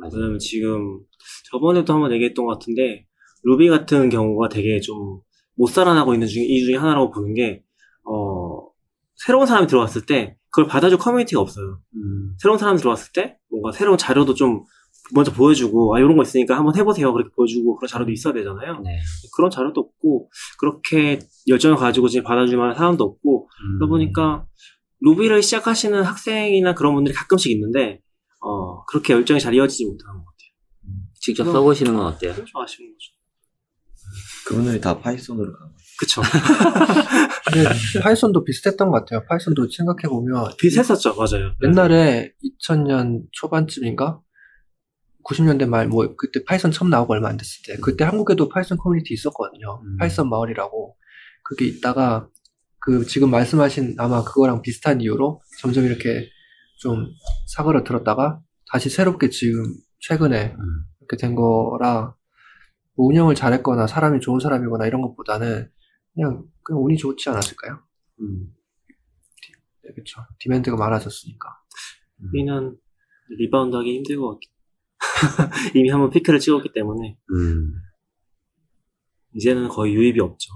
[0.00, 0.14] 맞아요.
[0.16, 1.00] 왜냐면 지금
[1.50, 3.06] 저번에도 한번 얘기했던 것 같은데
[3.44, 5.20] 루비 같은 경우가 되게 좀
[5.60, 7.64] 못 살아나고 있는 중에 이 중에 하나라고 보는 게
[8.04, 8.60] 어,
[9.16, 11.80] 새로운 사람이 들어왔을 때 그걸 받아줄 커뮤니티가 없어요.
[11.96, 12.34] 음.
[12.38, 14.64] 새로운 사람이 들어왔을 때 뭔가 새로운 자료도 좀
[15.12, 18.80] 먼저 보여주고 아 이런 거 있으니까 한번 해보세요 그렇게 보여주고 그런 자료도 있어야 되잖아요.
[18.80, 18.98] 네.
[19.34, 23.78] 그런 자료도 없고 그렇게 열정을 가지고 지금 받아줄 만한 사람도 없고 음.
[23.78, 24.46] 그러다 보니까
[25.00, 28.00] 루비를 시작하시는 학생이나 그런 분들이 가끔씩 있는데
[28.40, 30.38] 어 그렇게 열정이 잘 이어지지 못하는 것 같아요.
[31.14, 32.34] 직접 써보시는 건 어때요?
[32.34, 33.18] 좀 아쉬운 거죠.
[34.46, 35.77] 그분들이 다 파이썬으로 간 거예요.
[35.98, 36.22] 그쵸.
[37.52, 37.68] 근데
[38.02, 39.24] 파이썬도 비슷했던 것 같아요.
[39.28, 41.52] 파이썬도 생각해 보면 비슷했었죠, 맞아요.
[41.64, 42.32] 옛날에
[42.62, 44.20] 2000년 초반쯤인가
[45.24, 49.12] 90년대 말 뭐 그때 파이썬 처음 나오고 얼마 안 됐을 때 그때 한국에도 파이썬 커뮤니티
[49.14, 49.80] 있었거든요.
[49.84, 49.96] 음.
[49.98, 50.96] 파이썬 마을이라고
[51.42, 52.28] 그게 있다가
[52.80, 56.28] 그 지금 말씀하신 아마 그거랑 비슷한 이유로 점점 이렇게
[56.78, 57.06] 좀
[57.48, 58.40] 사그러 들었다가
[58.70, 59.64] 다시 새롭게 지금
[60.00, 60.84] 최근에 음.
[61.00, 62.14] 이렇게 된 거라
[62.96, 65.68] 뭐 운영을 잘했거나 사람이 좋은 사람이거나 이런 것보다는
[66.18, 67.80] 그냥 그냥 운이 좋지 않았을까요?
[68.20, 68.52] 음.
[69.84, 70.20] 네, 그렇죠.
[70.40, 71.48] demand가 많아졌으니까.
[72.18, 72.76] 루비는
[73.38, 74.50] 리바운드 하기 힘들 것 같긴
[75.78, 77.72] 이미 한번 피크를 찍었기 때문에 음.
[79.32, 80.50] 이제는 거의 유입이 없죠.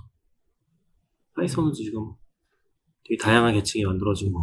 [1.36, 2.12] 파이썬은 지금
[3.04, 4.40] 되게 다양한 계층이 만들어진 거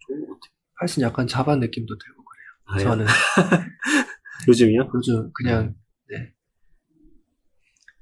[0.00, 0.52] 좋은 것 같아요.
[0.80, 2.46] 파이썬 약간 자바 느낌도 들고 그래요.
[2.64, 2.82] 아, 예?
[2.82, 3.06] 저는
[4.48, 4.90] 요즘이요?
[4.92, 5.76] 요즘 그냥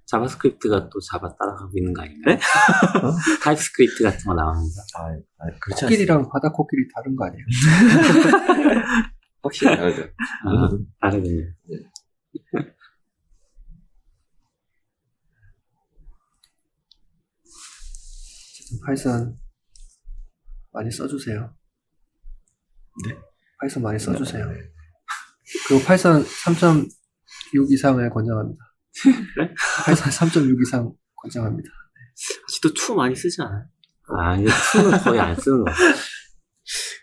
[0.07, 2.37] 자바스크립트가 또 자바 따라가고 있는 거 아닌가요?
[2.37, 2.41] 네?
[3.43, 4.83] 타입스크립트 같은 거 나옵니다.
[4.97, 5.07] 아,
[5.39, 5.85] 아 그렇지.
[5.85, 7.45] 코끼리랑 바다 코끼리 다른 거 아니에요?
[9.43, 10.03] 확실히 다르죠.
[10.45, 10.69] 아,
[11.01, 11.43] 다르군요.
[18.87, 19.39] 파이썬
[20.73, 21.55] 많이 써주세요.
[23.07, 23.17] 네?
[23.61, 24.47] 파이썬 많이 써주세요.
[24.51, 24.59] 네.
[25.69, 28.74] 그리고 파이썬 3.6 이상을 권장합니다.
[29.39, 29.55] 네?
[29.85, 31.69] 파이썬 3.6 이상 권장합니다.
[32.49, 33.65] 아직도 2 많이 쓰지 않아요?
[34.09, 35.95] 아, 이제 2는 거의 안 쓰는 거 같아요.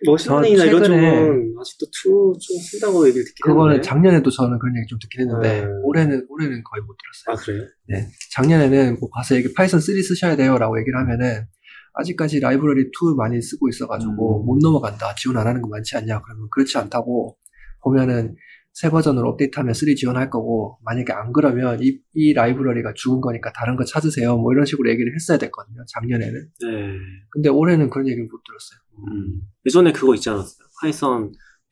[0.05, 3.87] machine learning이나 이런 최근에- 쪽은 아직도 2좀 쓴다고 얘기를 듣긴 그거는 했는데.
[3.87, 5.81] 작년에도 저는 그런 얘기 좀 듣긴 했는데 음.
[5.83, 7.27] 올해는 올해는 거의 못 들었어요.
[7.27, 7.67] 아 그래요?
[7.87, 8.07] 네.
[8.33, 11.45] 작년에는 뭐 가서 얘기 파이썬 3 쓰셔야 돼요라고 얘기를 하면은
[11.93, 14.45] 아직까지 라이브러리 2 많이 쓰고 있어가지고 음.
[14.47, 15.13] 못 넘어간다.
[15.15, 16.21] 지원 안 하는 거 많지 않냐?
[16.23, 17.37] 그러면 그렇지 않다고
[17.83, 18.35] 보면은
[18.73, 23.75] 새 버전으로 업데이트하면 3 지원할 거고 만약에 안 그러면 이, 이 라이브러리가 죽은 거니까 다른
[23.75, 24.37] 거 찾으세요.
[24.37, 25.83] 뭐 이런 식으로 얘기를 했어야 됐거든요.
[25.93, 26.33] 작년에는.
[26.61, 26.97] 네.
[27.31, 28.79] 근데 올해는 그런 얘기를 못 들었어요.
[29.11, 29.41] 음.
[29.65, 30.67] 예전에 그거 있지 않았어요?
[30.81, 31.31] 파이썬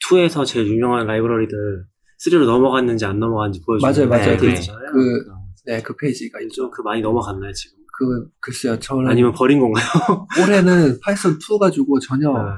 [0.10, 1.86] 2에서 제일 유명한 라이브러리들
[2.26, 4.38] 3로 넘어갔는지 안 넘어갔는지 보여주는 맞아요, 맞아요.
[4.38, 4.54] 그 네.
[4.54, 4.92] 있잖아요.
[4.92, 5.26] 그,
[5.66, 6.70] 네, 그 페이지가 있죠.
[6.70, 7.78] 그 많이 넘어갔나요 지금?
[7.98, 8.78] 그, 글쎄요.
[8.78, 9.86] 저는 아니면 버린 건가요?
[10.42, 12.58] 올해는 파이썬 2 가지고 전혀 아,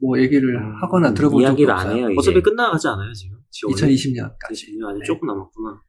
[0.00, 1.90] 뭐 얘기를 음, 하거나 들어본 적도 이야기를 없어요.
[1.90, 2.16] 안 해요, 이제.
[2.18, 3.38] 어차피 끝나가지 않아요 지금?
[3.52, 3.76] 지원이?
[3.76, 4.52] 2020년까지.
[4.52, 5.04] 2020년 아직 네.
[5.04, 5.80] 조금 남았구나.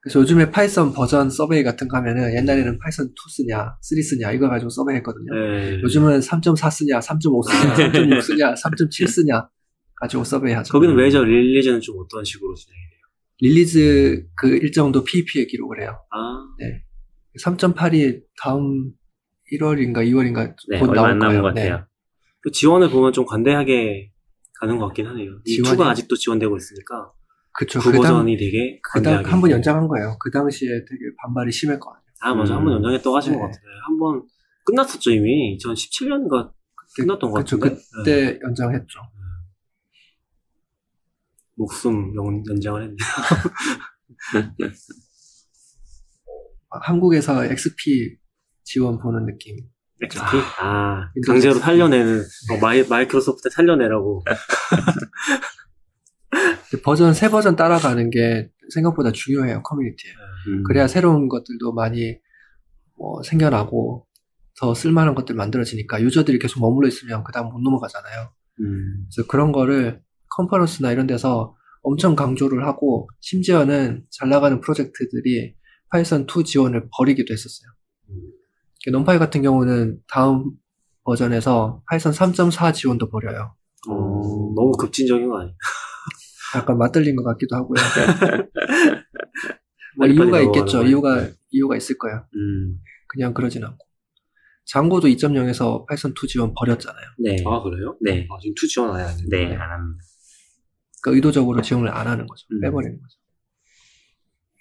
[0.00, 4.48] 그래서 요즘에 파이썬 버전 survey 같은 거 하면은 옛날에는 파이썬 2 쓰냐, 3 쓰냐 이거
[4.48, 5.34] 가지고 survey 했거든요.
[5.34, 5.80] 네.
[5.82, 9.48] 요즘은 3.4 쓰냐, 3.5 쓰냐, 3.6 쓰냐, 3.7 쓰냐
[10.00, 10.72] 가지고 survey 하죠.
[10.72, 11.24] 거기는 왜죠?
[11.24, 13.00] release는 좀 어떤 식으로 진행이 돼요?
[13.40, 15.98] release 그 일정도 PEP에 기록을 해요.
[16.12, 16.46] 아,
[17.42, 18.92] 3.8이 다음
[19.52, 21.42] 1월인가 2월인가 네, 곧 나올 거예요.
[21.42, 21.68] 것 네.
[21.68, 21.86] 같아요.
[22.42, 24.12] 그 지원을 보면 좀 관대하게
[24.60, 25.30] 가는 것 같긴 하네요.
[25.44, 27.12] 이 지원이- 2가 아직도 지원되고 있으니까
[27.52, 27.78] 그쵸.
[27.80, 29.22] 그그 당, 버전이 되게 그 관대하게.
[29.24, 30.16] 당, 한번 연장한 거예요.
[30.20, 32.02] 그 당시에 되게 반발이 심했거든요.
[32.20, 32.54] 아, 맞아.
[32.54, 32.58] 음.
[32.58, 33.38] 한번 연장했다고 하신 네.
[33.38, 33.62] 것 같아요.
[33.86, 34.22] 한 번
[34.64, 35.56] 끝났었죠, 이미.
[35.58, 36.52] 2017년인가
[36.96, 37.58] 끝났던 것 그쵸.
[37.58, 37.76] 같은데.
[37.76, 37.82] 네.
[38.34, 38.98] 그때 연장했죠.
[41.54, 42.96] 목숨 연, 연장을 했네.
[46.70, 48.16] 아, 한국에서 XP
[48.64, 49.56] 지원 보는 느낌.
[50.02, 50.20] XP?
[50.60, 51.64] 아, 윈도우 강제로 XP.
[51.64, 54.24] 살려내는, 어, 마이, 마이크로소프트 살려내라고.
[56.84, 60.10] 버전, 새 버전 따라가는 게 생각보다 중요해요, 커뮤니티에.
[60.48, 60.62] 음.
[60.64, 62.18] 그래야 새로운 것들도 많이
[62.96, 64.06] 뭐 생겨나고
[64.58, 68.30] 더 쓸만한 것들 만들어지니까 유저들이 계속 머물러 있으면 그 다음 못 넘어가잖아요.
[68.60, 69.06] 음.
[69.10, 70.00] 그래서 그런 거를
[70.36, 75.54] 컨퍼런스나 이런 데서 엄청 강조를 하고 심지어는 잘 나가는 프로젝트들이
[75.90, 77.70] 파이썬 2 지원을 버리기도 했었어요.
[78.92, 80.52] 넘파이 같은 경우는 다음
[81.04, 83.54] 버전에서 파이썬 3.4 지원도 버려요.
[83.88, 83.94] 어,
[84.54, 85.52] 너무 급진적인 거 아니야?
[86.56, 87.74] 약간 맛들린 것 같기도 하고요.
[89.98, 90.84] 뭐 이유가 있겠죠.
[90.84, 92.24] 이유가 이유가 있을 거예요.
[92.34, 92.78] 음.
[93.08, 93.86] 그냥 그러진 않고.
[94.66, 97.06] 장고도 2.0에서 파이썬 2 지원 버렸잖아요.
[97.18, 97.36] 네.
[97.46, 97.96] 아, 그래요?
[98.00, 98.26] 네.
[98.30, 99.16] 아, 지금 two 지원 아예 안.
[99.30, 100.02] 네, 안 합니다.
[101.02, 102.46] 그러니까 의도적으로 지원을 안 하는 거죠.
[102.52, 102.60] 음.
[102.60, 103.16] 빼버리는 거죠.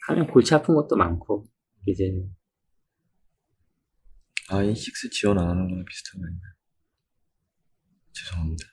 [0.07, 1.47] 하면 골치 아픈 것도 많고,
[1.87, 2.03] 이제,
[4.49, 4.75] IE 6
[5.11, 6.51] 지원 안 하는 거랑 비슷한 거 아닌가요?
[8.13, 8.65] 죄송합니다.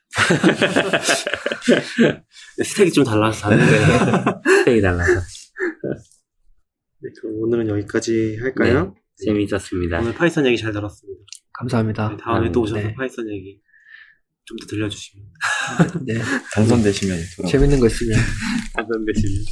[2.58, 3.64] 네, 스택이 좀 달라서 다른데.
[4.60, 5.12] 스택이 달라서.
[7.00, 8.94] 네, 그럼 오늘은 여기까지 할까요?
[9.24, 10.00] 재미있었습니다.
[10.00, 11.24] 오늘 파이썬 얘기 잘 들었습니다.
[11.58, 12.08] 감사합니다.
[12.10, 12.94] 네, 다음에 또 오셔서 네.
[12.94, 13.60] 파이썬 얘기
[14.44, 15.26] 좀 더 들려주시면.
[16.06, 16.14] 네.
[16.52, 17.18] 당선되시면.
[17.48, 18.18] 재밌는 거 있으면
[18.74, 19.44] 당선되시면.